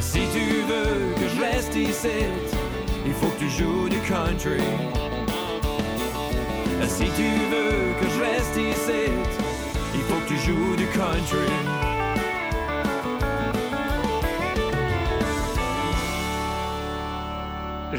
Si 0.01 0.21
tu 0.35 0.61
veux 0.69 1.15
que 1.15 1.29
je 1.35 1.41
reste 1.41 1.77
ici, 1.77 2.27
il 3.07 3.15
faut 3.15 3.29
que 3.29 3.39
tu 3.39 3.49
joues 3.49 3.89
du 3.89 3.99
country. 4.01 4.61
Si 6.89 7.05
tu 7.05 7.31
veux 7.53 7.95
que 7.99 8.09
je 8.15 8.21
reste 8.21 8.57
ici, 8.59 9.11
il 9.95 10.01
faut 10.03 10.21
que 10.21 10.29
tu 10.29 10.37
joues 10.37 10.77
du 10.77 10.87
country. 10.89 11.82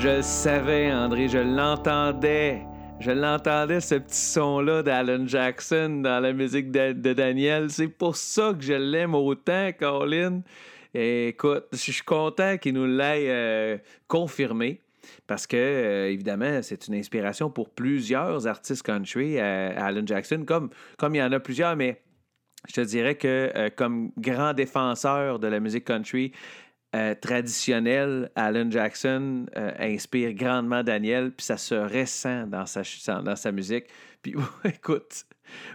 Je 0.03 0.09
le 0.09 0.21
savais, 0.21 0.91
André, 0.91 1.29
je 1.29 1.37
l'entendais. 1.37 2.61
Je 2.99 3.11
l'entendais, 3.11 3.79
ce 3.79 3.95
petit 3.95 4.19
son-là 4.19 4.83
d'Alan 4.83 5.25
Jackson 5.25 6.01
dans 6.03 6.19
la 6.19 6.33
musique 6.33 6.71
de, 6.71 7.13
Daniel. 7.13 7.69
C'est 7.69 7.87
pour 7.87 8.17
ça 8.17 8.53
que 8.53 8.65
je 8.65 8.73
l'aime 8.73 9.15
autant, 9.15 9.69
Colin. 9.79 10.41
écoute, 10.93 11.67
je 11.71 11.77
suis 11.77 12.03
content 12.03 12.57
qu'il 12.57 12.73
nous 12.73 12.85
l'ait 12.85 13.29
euh, 13.29 13.77
confirmé. 14.09 14.81
Parce 15.25 15.47
que, 15.47 15.55
euh, 15.55 16.11
évidemment, 16.11 16.61
c'est 16.63 16.89
une 16.89 16.95
inspiration 16.95 17.49
pour 17.49 17.69
plusieurs 17.69 18.45
artistes 18.45 18.83
country, 18.83 19.39
euh, 19.39 19.71
Alan 19.77 20.05
Jackson, 20.05 20.43
comme, 20.45 20.69
comme 20.97 21.15
il 21.15 21.19
y 21.19 21.23
en 21.23 21.31
a 21.31 21.39
plusieurs, 21.39 21.77
mais 21.77 22.01
je 22.67 22.73
te 22.73 22.81
dirais 22.81 23.15
que 23.15 23.69
comme 23.75 24.11
grand 24.17 24.53
défenseur 24.53 25.39
de 25.39 25.47
la 25.47 25.61
musique 25.61 25.85
country 25.85 26.33
traditionnelle, 27.21 28.29
Alan 28.35 28.69
Jackson 28.69 29.45
inspire 29.79 30.33
grandement 30.33 30.83
Daniel, 30.83 31.31
puis 31.31 31.45
ça 31.45 31.57
se 31.57 31.73
ressent 31.73 32.45
dans 32.47 32.65
sa, 32.65 32.83
dans 33.21 33.35
sa 33.35 33.51
musique. 33.51 33.85
Puis 34.21 34.35
écoute, 34.65 35.25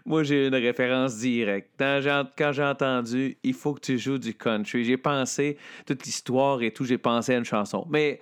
moi 0.04 0.24
j'ai 0.24 0.48
une 0.48 0.54
référence 0.54 1.18
directe. 1.18 1.70
Quand 1.78 2.52
j'ai 2.52 2.64
entendu 2.64 3.36
Il 3.44 3.54
faut 3.54 3.74
que 3.74 3.80
tu 3.80 3.98
joues 3.98 4.18
du 4.18 4.34
country, 4.34 4.84
j'ai 4.84 4.96
pensé, 4.96 5.56
toute 5.86 6.04
l'histoire 6.04 6.62
et 6.62 6.72
tout, 6.72 6.84
j'ai 6.84 6.98
pensé 6.98 7.34
à 7.34 7.38
une 7.38 7.44
chanson. 7.44 7.86
Mais 7.88 8.20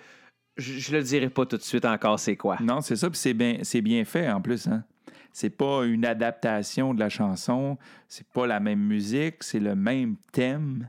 je, 0.57 0.91
ne 0.93 0.99
le 0.99 1.03
dirai 1.03 1.31
pas 1.31 1.47
tout 1.47 1.57
de 1.57 1.63
suite 1.63 1.85
encore 1.85 2.19
c'est 2.19 2.37
quoi. 2.37 2.59
Non, 2.61 2.81
c'est 2.81 2.97
ça, 2.97 3.09
puis 3.09 3.19
c'est 3.19 3.35
bien, 3.35 3.61
bien 3.83 4.05
fait 4.05 4.29
en 4.29 4.41
plus. 4.41 4.67
Hein? 4.67 4.85
C'est 5.33 5.51
pas 5.51 5.85
une 5.85 6.05
adaptation 6.05 6.95
de 6.95 7.01
la 7.01 7.09
chanson, 7.09 7.77
c'est 8.09 8.27
pas 8.27 8.47
la 8.47 8.59
même 8.59 8.81
musique, 8.81 9.43
c'est 9.43 9.61
le 9.61 9.75
même 9.75 10.17
thème. 10.33 10.89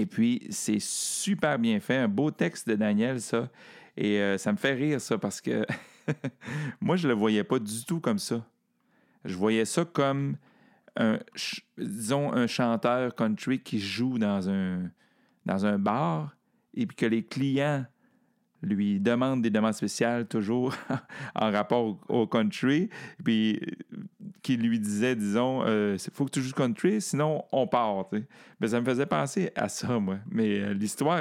Et 0.00 0.06
puis, 0.06 0.46
c'est 0.48 0.80
super 0.80 1.58
bien 1.58 1.78
fait. 1.78 1.96
Un 1.96 2.08
beau 2.08 2.30
texte 2.30 2.66
de 2.66 2.74
Daniel, 2.74 3.20
ça. 3.20 3.50
Et 3.98 4.18
euh, 4.18 4.38
ça 4.38 4.50
me 4.50 4.56
fait 4.56 4.72
rire, 4.72 4.98
ça, 4.98 5.18
parce 5.18 5.42
que 5.42 5.66
moi, 6.80 6.96
je 6.96 7.06
le 7.06 7.12
voyais 7.12 7.44
pas 7.44 7.58
du 7.58 7.84
tout 7.84 8.00
comme 8.00 8.18
ça. 8.18 8.42
Je 9.26 9.36
voyais 9.36 9.66
ça 9.66 9.84
comme 9.84 10.38
un, 10.96 11.18
disons, 11.76 12.32
un 12.32 12.46
chanteur 12.46 13.14
country 13.14 13.60
qui 13.62 13.78
joue 13.78 14.18
dans 14.18 14.48
un, 14.48 14.90
dans 15.44 15.66
un 15.66 15.78
bar 15.78 16.34
et 16.72 16.86
puis 16.86 16.96
que 16.96 17.04
les 17.04 17.22
clients 17.22 17.84
lui 18.62 19.00
demande 19.00 19.42
des 19.42 19.50
demandes 19.50 19.74
spéciales 19.74 20.26
toujours 20.26 20.74
en 21.34 21.50
rapport 21.50 21.98
au, 22.08 22.26
country, 22.26 22.88
puis 23.24 23.60
qui 24.42 24.56
lui 24.56 24.78
disait, 24.78 25.16
disons, 25.16 25.62
il 25.64 25.68
euh, 25.68 25.98
faut 26.12 26.24
que 26.24 26.30
tu 26.30 26.42
joues 26.42 26.52
country, 26.52 27.00
sinon 27.00 27.44
on 27.52 27.66
part. 27.66 28.10
Mais 28.60 28.68
ça 28.68 28.80
me 28.80 28.84
faisait 28.84 29.06
penser 29.06 29.50
à 29.54 29.68
ça, 29.68 29.98
moi. 29.98 30.18
Mais 30.30 30.60
euh, 30.60 30.74
l'histoire, 30.74 31.20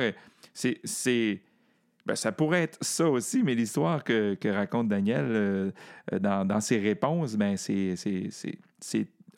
c'est. 0.54 1.42
Ben, 2.06 2.16
ça 2.16 2.32
pourrait 2.32 2.64
être 2.64 2.78
ça 2.82 3.08
aussi, 3.08 3.44
mais 3.44 3.54
l'histoire 3.54 4.04
que, 4.04 4.36
raconte 4.52 4.88
Daniel 4.88 5.26
euh, 5.30 5.72
dans, 6.20 6.60
ses 6.60 6.80
réponses, 6.80 7.36
ben, 7.36 7.56
c'est 7.56 7.96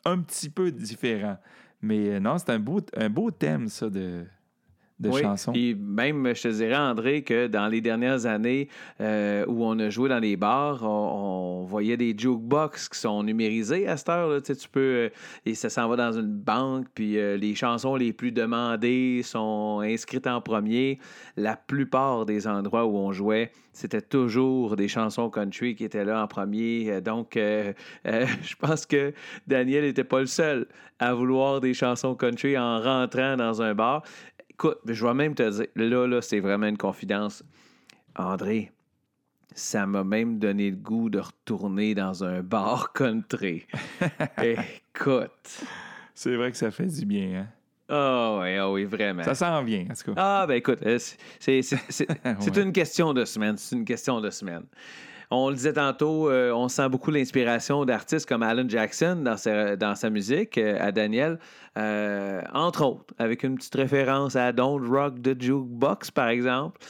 un 0.05 0.19
petit 0.19 0.49
peu 0.49 0.71
différent. 0.71 1.37
Mais 1.81 2.19
non, 2.19 2.37
c'est 2.37 2.51
un 2.51 2.59
beau, 2.59 2.79
un 2.95 3.09
beau 3.09 3.31
thème, 3.31 3.67
ça, 3.67 3.89
de, 3.89 4.25
oui, 5.03 5.21
Puis 5.53 5.75
même, 5.75 6.33
je 6.35 6.41
te 6.41 6.47
dirais, 6.49 6.75
André, 6.75 7.23
que 7.23 7.47
dans 7.47 7.67
les 7.67 7.81
dernières 7.81 8.25
années 8.25 8.67
euh, 8.99 9.45
où 9.47 9.63
on 9.65 9.77
a 9.79 9.89
joué 9.89 10.09
dans 10.09 10.19
les 10.19 10.35
bars, 10.35 10.83
on, 10.83 11.65
voyait 11.65 11.97
des 11.97 12.15
jukebox 12.17 12.89
qui 12.89 12.99
sont 12.99 13.23
numérisés 13.23 13.87
à 13.87 13.97
cette 13.97 14.09
heure. 14.09 14.41
Tu, 14.41 14.53
sais, 14.53 14.55
tu 14.55 14.69
peux. 14.69 14.79
Euh, 14.79 15.09
et 15.45 15.55
ça 15.55 15.69
s'en 15.69 15.87
va 15.87 15.95
dans 15.95 16.11
une 16.11 16.33
banque, 16.33 16.87
puis 16.93 17.17
euh, 17.17 17.37
les 17.37 17.55
chansons 17.55 17.95
les 17.95 18.13
plus 18.13 18.31
demandées 18.31 19.21
sont 19.23 19.81
inscrites 19.83 20.27
en 20.27 20.41
premier. 20.41 20.99
La 21.37 21.55
plupart 21.55 22.25
des 22.25 22.47
endroits 22.47 22.85
où 22.85 22.97
on 22.97 23.11
jouait, 23.11 23.51
c'était 23.73 24.01
toujours 24.01 24.75
des 24.75 24.87
chansons 24.87 25.29
country 25.29 25.75
qui 25.75 25.85
étaient 25.85 26.05
là 26.05 26.21
en 26.21 26.27
premier. 26.27 27.01
Donc, 27.01 27.31
je 27.35 28.55
pense 28.59 28.85
que 28.85 29.13
Daniel 29.47 29.83
n'était 29.83 30.03
pas 30.03 30.19
le 30.19 30.25
seul 30.25 30.67
à 31.01 31.13
vouloir 31.15 31.61
des 31.61 31.73
chansons 31.73 32.15
country 32.15 32.57
en 32.57 32.79
rentrant 32.79 33.35
dans 33.35 33.61
un 33.61 33.73
bar. 33.73 34.03
Écoute, 34.61 34.77
je 34.85 35.03
vais 35.03 35.13
même 35.15 35.33
te 35.33 35.49
dire, 35.49 35.65
là, 35.75 36.05
là, 36.05 36.21
c'est 36.21 36.39
vraiment 36.39 36.67
une 36.67 36.77
confidence. 36.77 37.43
André, 38.15 38.71
ça 39.55 39.87
m'a 39.87 40.03
même 40.03 40.37
donné 40.37 40.69
le 40.69 40.75
goût 40.75 41.09
de 41.09 41.17
retourner 41.17 41.95
dans 41.95 42.23
un 42.23 42.43
bar 42.43 42.93
country. 42.93 43.65
écoute. 44.37 45.65
C'est 46.13 46.35
vrai 46.35 46.51
que 46.51 46.57
ça 46.57 46.69
fait 46.69 46.85
du 46.85 47.07
bien, 47.07 47.39
hein? 47.39 47.47
Ah 47.89 48.33
oh, 48.35 48.39
oui, 48.43 48.59
oh 48.59 48.73
oui, 48.73 48.85
vraiment. 48.85 49.23
Ça 49.23 49.33
s'en 49.33 49.63
vient, 49.63 49.87
en 49.89 49.95
tout 49.95 50.13
cas. 50.13 50.21
Ah, 50.41 50.45
ben 50.47 50.53
écoute, 50.53 50.83
euh, 50.85 50.99
c'est 51.39 51.61
une 52.57 52.71
question 52.71 53.15
de 53.15 53.25
semaine. 53.25 53.57
C'est 53.57 53.75
une 53.75 53.83
question 53.83 54.21
de 54.21 54.29
semaine. 54.29 54.65
On 55.33 55.49
le 55.49 55.55
disait 55.55 55.73
tantôt, 55.73 56.29
euh, 56.29 56.51
on 56.51 56.67
sent 56.67 56.89
beaucoup 56.89 57.09
l'inspiration 57.09 57.85
d'artistes 57.85 58.27
comme 58.27 58.43
Alan 58.43 58.67
Jackson 58.67 59.15
dans 59.15 59.37
sa, 59.95 60.09
musique, 60.09 60.57
euh, 60.57 60.77
à 60.77 60.91
Daniel, 60.91 61.39
euh, 61.77 62.41
entre 62.53 62.85
autres, 62.85 63.13
avec 63.17 63.43
une 63.43 63.55
petite 63.55 63.75
référence 63.75 64.35
à 64.35 64.51
Don't 64.51 64.85
Rock 64.85 65.21
the 65.21 65.41
Jukebox, 65.41 66.11
par 66.11 66.27
exemple. 66.27 66.81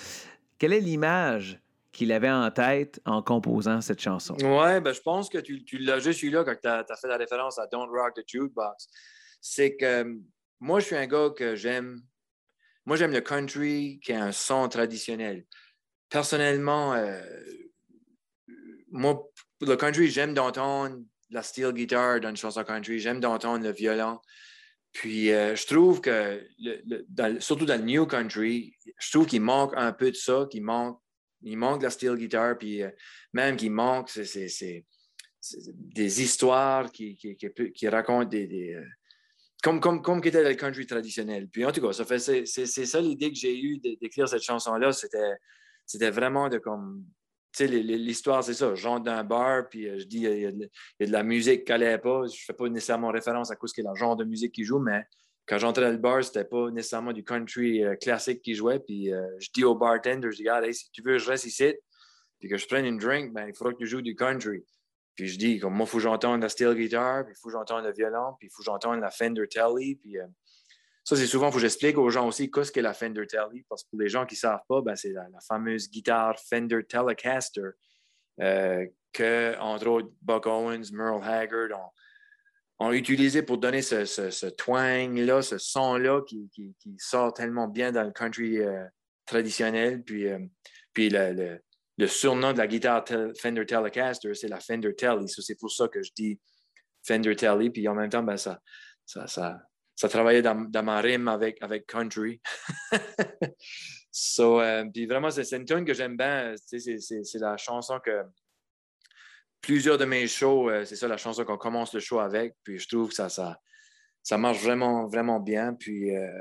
Quelle 0.57 0.73
est 0.73 0.79
l'image 0.79 1.61
qu'il 1.91 2.11
avait 2.11 2.31
en 2.31 2.49
tête 2.49 2.99
en 3.05 3.21
composant 3.21 3.79
cette 3.79 4.01
chanson? 4.01 4.33
Ouais, 4.41 4.81
ben, 4.81 4.91
je 4.91 5.01
pense 5.01 5.29
que 5.29 5.37
tu, 5.37 5.77
l'as 5.77 5.99
juste 5.99 6.23
eu 6.23 6.31
là 6.31 6.43
quand 6.43 6.55
tu 6.59 6.67
as, 6.67 6.97
fait 6.99 7.07
la 7.07 7.17
référence 7.17 7.59
à 7.59 7.67
Don't 7.67 7.89
Rock 7.91 8.15
the 8.15 8.23
Jukebox. 8.25 8.87
C'est 9.39 9.75
que 9.75 10.17
moi, 10.59 10.79
je 10.79 10.85
suis 10.85 10.95
un 10.95 11.05
gars 11.05 11.29
que 11.29 11.55
j'aime. 11.55 12.01
Moi, 12.87 12.97
j'aime 12.97 13.11
le 13.11 13.21
country 13.21 13.99
qui 14.03 14.13
a 14.13 14.23
un 14.23 14.31
son 14.31 14.67
traditionnel. 14.67 15.45
Personnellement, 16.09 16.95
moi, 18.91 19.29
le 19.61 19.75
country, 19.75 20.09
j'aime 20.09 20.33
d'entendre 20.33 20.99
la 21.29 21.43
steel 21.43 21.71
guitar 21.71 22.19
dans 22.19 22.29
une 22.29 22.35
chanson 22.35 22.63
country, 22.63 22.99
j'aime 22.99 23.19
d'entendre 23.19 23.63
le 23.63 23.71
violon. 23.71 24.19
Puis 24.91 25.31
euh, 25.31 25.55
je 25.55 25.65
trouve 25.65 26.01
que, 26.01 26.45
surtout 27.39 27.65
dans 27.65 27.79
le 27.79 27.85
new 27.85 28.05
country, 28.05 28.75
je 28.99 29.11
trouve 29.11 29.25
qu'il 29.25 29.41
manque 29.41 29.73
un 29.75 29.93
peu 29.93 30.11
de 30.11 30.15
ça, 30.15 30.47
qu'il 30.51 30.63
manque, 30.63 30.99
il 31.41 31.57
manque 31.57 31.81
la 31.81 31.89
steel 31.89 32.15
guitar, 32.15 32.57
puis 32.57 32.83
euh, 32.83 32.89
même 33.33 33.55
qu'il 33.55 33.71
manque 33.71 34.11
des 35.73 36.21
histoires 36.21 36.91
qui, 36.91 37.15
qui, 37.15 37.37
qui, 37.73 37.87
racontent 37.87 38.27
des. 38.27 38.73
Euh, 38.75 38.85
comme, 39.63 39.79
comme, 39.79 40.01
comme 40.01 40.21
était 40.25 40.43
le 40.43 40.55
country 40.55 40.85
traditionnel. 40.85 41.47
Puis 41.47 41.63
en 41.63 41.71
tout 41.71 41.81
cas, 41.81 41.93
ça 41.93 42.03
fait, 42.03 42.19
c'est, 42.19 42.65
ça 42.65 42.99
l'idée 42.99 43.29
que 43.29 43.37
j'ai 43.37 43.57
eue 43.57 43.77
d'écrire 43.77 44.27
cette 44.27 44.41
chanson-là. 44.41 44.91
C'était, 44.91 45.35
c'était 45.85 46.09
vraiment 46.09 46.49
de 46.49 46.57
comme 46.57 47.05
tu 47.53 47.67
sais, 47.67 47.67
l'histoire, 47.67 48.43
c'est 48.43 48.53
ça. 48.53 48.75
Je 48.75 48.87
rentre 48.87 49.03
dans 49.03 49.11
un 49.11 49.23
bar, 49.23 49.67
puis 49.69 49.87
euh, 49.87 49.99
je 49.99 50.05
dis, 50.05 50.19
il 50.19 50.39
y, 50.39 50.45
a 50.45 50.51
de, 50.51 50.69
la 50.99 51.23
musique 51.23 51.65
qui 51.65 51.71
n'allait 51.71 51.97
pas. 51.97 52.21
Je 52.27 52.33
ne 52.33 52.45
fais 52.45 52.53
pas 52.53 52.69
nécessairement 52.69 53.09
référence 53.09 53.51
à 53.51 53.55
cause 53.55 53.73
qu'il 53.73 53.83
y 53.83 53.87
a 53.87 53.91
le 53.91 53.95
genre 53.97 54.15
de 54.15 54.23
musique 54.23 54.53
qui 54.53 54.63
joue, 54.63 54.79
mais 54.79 55.03
quand 55.45 55.57
j'entrais 55.57 55.85
dans 55.85 55.91
le 55.91 55.97
bar, 55.97 56.23
c'était 56.23 56.45
pas 56.45 56.71
nécessairement 56.71 57.11
du 57.11 57.23
country 57.23 57.83
euh, 57.83 57.95
classique 57.95 58.41
qui 58.41 58.55
jouait. 58.55 58.79
Puis 58.79 59.11
euh, 59.13 59.27
je 59.39 59.49
dis 59.53 59.63
au 59.63 59.75
bartender, 59.75 60.29
je 60.31 60.37
dis, 60.37 60.43
regarde, 60.43 60.71
si 60.71 60.89
tu 60.91 61.01
veux, 61.01 61.17
je 61.17 61.29
reste 61.29 61.45
ici, 61.45 61.75
puis 62.39 62.47
que 62.47 62.57
je 62.57 62.65
prenne 62.67 62.85
une 62.85 62.97
drink, 62.97 63.33
ben, 63.33 63.47
il 63.47 63.53
faudra 63.53 63.73
que 63.73 63.79
tu 63.79 63.87
joues 63.87 64.01
du 64.01 64.15
country. 64.15 64.63
Puis 65.15 65.27
je 65.27 65.37
dis, 65.37 65.59
comme 65.59 65.73
moi, 65.73 65.85
il 65.85 65.89
faut 65.89 65.97
que 65.97 66.03
j'entende 66.03 66.41
la 66.41 66.49
steel 66.49 66.73
guitar, 66.73 67.25
puis 67.25 67.33
il 67.35 67.39
faut 67.39 67.49
que 67.49 67.53
j'entende 67.53 67.83
le 67.83 67.91
violon, 67.91 68.35
puis 68.39 68.47
il 68.47 68.51
faut 68.51 68.59
que 68.59 68.65
j'entende 68.65 69.01
la 69.01 69.11
Fender 69.11 69.45
Telly, 69.47 69.95
puis 69.95 70.17
ça, 71.11 71.17
c'est 71.17 71.27
souvent, 71.27 71.51
faut 71.51 71.57
que 71.57 71.61
j'explique 71.63 71.97
aux 71.97 72.09
gens 72.09 72.25
aussi 72.25 72.49
qu'est-ce 72.49 72.71
qu'est 72.71 72.81
la 72.81 72.93
Fender 72.93 73.27
Telly, 73.27 73.65
parce 73.67 73.83
que 73.83 73.89
pour 73.89 73.99
les 73.99 74.07
gens 74.07 74.25
qui 74.25 74.35
ne 74.35 74.39
savent 74.39 74.63
pas, 74.69 74.79
ben, 74.79 74.95
c'est 74.95 75.11
la, 75.11 75.27
fameuse 75.45 75.89
guitare 75.89 76.39
Fender 76.39 76.85
Telecaster 76.87 77.71
euh, 78.39 78.85
que, 79.11 79.59
entre 79.59 79.87
autres, 79.87 80.09
Buck 80.21 80.45
Owens, 80.45 80.89
Merle 80.93 81.21
Haggard 81.21 81.91
ont, 82.79 82.93
utilisé 82.93 83.43
pour 83.43 83.57
donner 83.57 83.81
ce, 83.81 84.49
twang-là, 84.51 85.41
ce 85.41 85.57
son-là 85.57 86.21
qui, 86.21 86.49
sort 86.97 87.33
tellement 87.33 87.67
bien 87.67 87.91
dans 87.91 88.03
le 88.03 88.11
country 88.11 88.59
euh, 88.59 88.85
traditionnel. 89.25 90.03
Puis, 90.03 90.29
euh, 90.29 90.39
puis 90.93 91.09
le, 91.09 91.59
surnom 92.07 92.53
de 92.53 92.57
la 92.57 92.67
guitare 92.67 93.03
Fender 93.37 93.65
Telecaster, 93.65 94.33
c'est 94.33 94.47
la 94.47 94.61
Fender 94.61 94.95
Telly. 94.95 95.27
c'est 95.27 95.59
pour 95.59 95.73
ça 95.73 95.89
que 95.89 96.01
je 96.01 96.11
dis 96.15 96.39
Fender 97.03 97.35
Telly. 97.35 97.69
Puis 97.69 97.85
en 97.89 97.95
même 97.95 98.09
temps, 98.09 98.23
ben, 98.23 98.37
ça, 98.37 98.61
ça, 99.05 99.61
ça 100.01 100.09
travaillait 100.09 100.41
dans, 100.41 100.83
ma 100.83 100.99
rime 100.99 101.27
avec, 101.27 101.61
avec 101.61 101.85
country. 101.85 102.41
so, 104.11 104.59
euh, 104.59 104.83
puis 104.91 105.05
vraiment, 105.05 105.29
c'est 105.29 105.55
une 105.55 105.63
tune 105.63 105.85
que 105.85 105.93
j'aime 105.93 106.17
bien. 106.17 106.55
C'est 106.65 107.35
la 107.35 107.55
chanson 107.55 107.99
que 107.99 108.23
plusieurs 109.61 109.99
de 109.99 110.05
mes 110.05 110.27
shows, 110.27 110.71
euh, 110.71 110.85
c'est 110.85 110.95
ça 110.95 111.07
la 111.07 111.17
chanson 111.17 111.45
qu'on 111.45 111.59
commence 111.59 111.93
le 111.93 111.99
show 111.99 112.19
avec. 112.19 112.55
Puis 112.63 112.79
je 112.79 112.87
trouve 112.87 113.09
que 113.09 113.13
ça, 113.13 113.29
ça, 113.29 113.59
ça 114.23 114.39
marche 114.39 114.63
vraiment, 114.63 115.05
vraiment 115.05 115.39
bien. 115.39 115.75
Puis, 115.75 116.15
euh, 116.15 116.31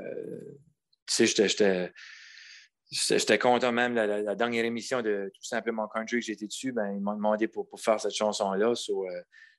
J'étais 2.91 3.39
content 3.39 3.71
même, 3.71 3.95
la, 3.95 4.35
dernière 4.35 4.65
émission 4.65 5.01
de 5.01 5.31
Tout 5.33 5.43
simplement 5.43 5.87
Country 5.87 6.19
que 6.19 6.25
j'étais 6.25 6.45
dessus, 6.45 6.73
ben, 6.73 6.91
ils 6.91 6.99
m'ont 6.99 7.15
demandé 7.15 7.47
pour, 7.47 7.67
faire 7.79 7.99
cette 7.99 8.13
chanson-là. 8.13 8.67
Euh, 8.67 8.73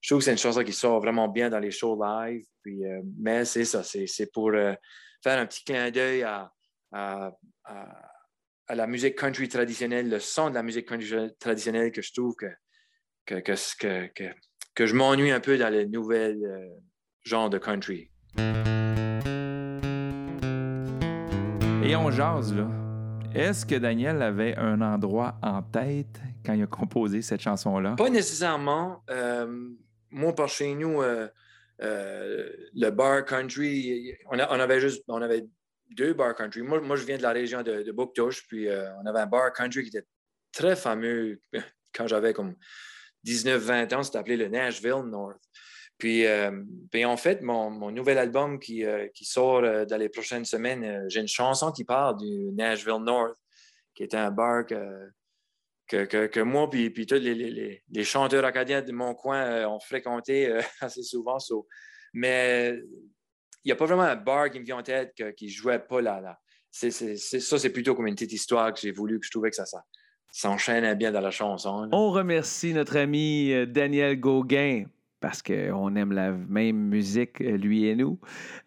je 0.02 0.08
trouve 0.08 0.18
que 0.18 0.24
c'est 0.24 0.32
une 0.32 0.38
chanson 0.38 0.62
qui 0.64 0.72
sort 0.72 1.00
vraiment 1.00 1.28
bien 1.28 1.48
dans 1.48 1.60
les 1.60 1.70
shows 1.70 1.98
live. 2.02 2.44
Euh, 2.66 3.02
mais 3.18 3.44
c'est 3.44 3.64
ça, 3.64 3.82
c'est 3.82 4.32
pour 4.32 4.50
euh, 4.50 4.74
faire 5.22 5.38
un 5.38 5.46
petit 5.46 5.64
clin 5.64 5.90
d'œil 5.90 6.24
à, 6.24 6.52
la 8.68 8.86
musique 8.86 9.16
country 9.18 9.48
traditionnelle, 9.48 10.08
le 10.08 10.18
son 10.18 10.50
de 10.50 10.54
la 10.54 10.62
musique 10.62 10.88
country 10.88 11.32
traditionnelle 11.38 11.92
que 11.92 12.02
je 12.02 12.12
trouve 12.12 12.34
que, 12.36 12.46
que, 13.26 14.08
que, 14.74 14.86
je 14.86 14.94
m'ennuie 14.94 15.30
un 15.30 15.40
peu 15.40 15.58
dans 15.58 15.68
les 15.68 15.86
nouvelles 15.86 16.44
euh, 16.44 16.68
genres 17.24 17.50
de 17.50 17.58
country. 17.58 18.10
Et 21.84 21.96
on 21.96 22.10
jase, 22.10 22.54
là. 22.54 22.81
Est-ce 23.34 23.64
que 23.64 23.74
Daniel 23.74 24.20
avait 24.22 24.56
un 24.56 24.80
endroit 24.80 25.38
en 25.42 25.62
tête 25.62 26.20
quand 26.44 26.52
il 26.52 26.62
a 26.62 26.66
composé 26.66 27.22
cette 27.22 27.40
chanson-là? 27.40 27.94
Pas 27.96 28.10
nécessairement. 28.10 29.02
Euh, 29.10 29.70
moi, 30.10 30.34
par 30.34 30.48
chez 30.48 30.74
nous, 30.74 31.02
euh, 31.02 31.28
le 31.80 32.90
bar 32.90 33.24
country, 33.24 34.14
on, 34.30 34.38
avait 34.38 34.80
juste 34.80 35.04
on 35.08 35.22
avait 35.22 35.44
deux 35.90 36.12
bars 36.12 36.34
country. 36.34 36.62
Moi, 36.62 36.80
moi 36.80 36.96
je 36.96 37.04
viens 37.04 37.16
de 37.16 37.22
la 37.22 37.32
région 37.32 37.62
de, 37.62 37.82
de 37.82 37.92
Bouctouche, 37.92 38.46
puis 38.46 38.68
on 39.02 39.06
avait 39.06 39.20
un 39.20 39.26
bar 39.26 39.52
country 39.52 39.82
qui 39.82 39.88
était 39.88 40.06
très 40.52 40.76
fameux 40.76 41.40
quand 41.94 42.06
j'avais 42.06 42.32
comme 42.32 42.54
19-20 43.26 43.94
ans, 43.94 44.02
c'était 44.02 44.18
appelé 44.18 44.36
le 44.36 44.48
Nashville 44.48 45.04
North. 45.06 45.40
Puis, 46.02 46.26
euh, 46.26 46.50
en 47.04 47.16
fait, 47.16 47.42
mon, 47.42 47.92
nouvel 47.92 48.18
album 48.18 48.58
qui, 48.58 48.84
euh, 48.84 49.06
sort 49.22 49.58
euh, 49.58 49.84
dans 49.84 49.98
les 49.98 50.08
prochaines 50.08 50.44
semaines, 50.44 51.04
j'ai 51.08 51.20
une 51.20 51.28
chanson 51.28 51.70
qui 51.70 51.84
parle 51.84 52.16
du 52.16 52.50
Nashville 52.50 53.04
North, 53.04 53.38
qui 53.94 54.02
était 54.02 54.16
un 54.16 54.32
bar 54.32 54.66
que, 54.66 55.12
que, 55.86 56.40
moi 56.40 56.68
puis, 56.68 56.90
puis 56.90 57.06
tous 57.06 57.14
les, 57.14 57.82
chanteurs 58.02 58.44
acadiens 58.44 58.82
de 58.82 58.90
mon 58.90 59.14
coin 59.14 59.64
ont 59.68 59.78
fréquenté 59.78 60.52
assez 60.80 61.04
souvent. 61.04 61.38
Mais 62.12 62.76
il 63.62 63.66
n'y 63.66 63.70
a 63.70 63.76
pas 63.76 63.86
vraiment 63.86 64.02
un 64.02 64.16
bar 64.16 64.50
qui 64.50 64.58
me 64.58 64.64
vient 64.64 64.78
en 64.78 64.82
tête 64.82 65.14
qui 65.36 65.44
ne 65.44 65.50
jouait 65.50 65.78
pas 65.78 66.00
là. 66.00 66.20
là. 66.20 66.36
ça, 66.72 66.90
c'est 66.90 67.72
plutôt 67.72 67.94
comme 67.94 68.08
une 68.08 68.16
petite 68.16 68.32
histoire 68.32 68.74
que 68.74 68.80
j'ai 68.80 68.90
voulu, 68.90 69.20
que 69.20 69.26
je 69.26 69.30
trouvais 69.30 69.50
que 69.50 69.56
ça, 69.56 69.66
ça, 69.66 69.84
s'enchaîne 70.32 70.94
bien 70.94 71.12
dans 71.12 71.20
la 71.20 71.30
chanson. 71.30 71.88
On 71.92 72.10
remercie 72.10 72.74
notre 72.74 72.96
ami 72.96 73.52
Daniel 73.68 74.18
Gauguin 74.18 74.86
parce 75.22 75.42
qu'on 75.42 75.96
aime 75.96 76.12
la 76.12 76.32
même 76.32 76.76
musique, 76.76 77.40
euh, 77.40 77.56
lui 77.56 77.86
et 77.86 77.96
nous, 77.96 78.18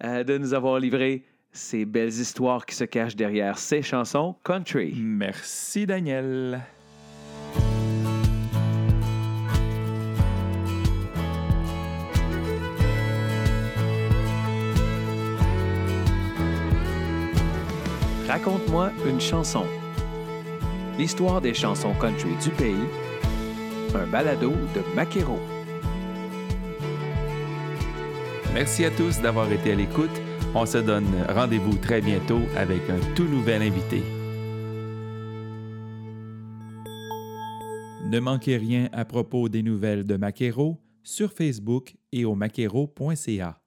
euh, 0.03 0.23
de 0.23 0.37
nous 0.39 0.55
avoir 0.55 0.79
livré 0.79 1.23
ces 1.51 1.85
belles 1.85 2.09
histoires 2.09 2.65
qui 2.65 2.73
se 2.73 2.85
cachent 2.85 3.15
derrière 3.15 3.59
ces 3.59 3.83
chansons 3.83 4.35
country. 4.43 4.95
Merci, 4.97 5.85
Daniel. 5.85 6.61
Raconte-moi 18.27 18.91
une 19.07 19.21
chanson 19.21 19.65
l'histoire 20.97 21.41
des 21.41 21.53
chansons 21.53 21.93
country 21.93 22.35
du 22.41 22.49
pays, 22.51 22.75
un 23.93 24.07
balado 24.07 24.51
de 24.73 24.95
Maquero. 24.95 25.39
Merci 28.55 28.85
à 28.85 28.89
tous 28.89 29.19
d'avoir 29.19 29.51
été 29.51 29.73
à 29.73 29.75
l'écoute. 29.75 30.21
On 30.55 30.65
se 30.65 30.77
donne 30.77 31.09
rendez-vous 31.27 31.75
très 31.75 31.99
bientôt 31.99 32.39
avec 32.55 32.89
un 32.89 33.13
tout 33.13 33.25
nouvel 33.25 33.61
invité. 33.61 34.01
Ne 38.09 38.19
manquez 38.21 38.55
rien 38.55 38.87
à 38.93 39.03
propos 39.03 39.49
des 39.49 39.61
nouvelles 39.61 40.05
de 40.05 40.15
Maquero 40.15 40.81
sur 41.03 41.33
Facebook 41.33 41.95
et 42.13 42.23
au 42.23 42.35
maquero.ca. 42.35 43.59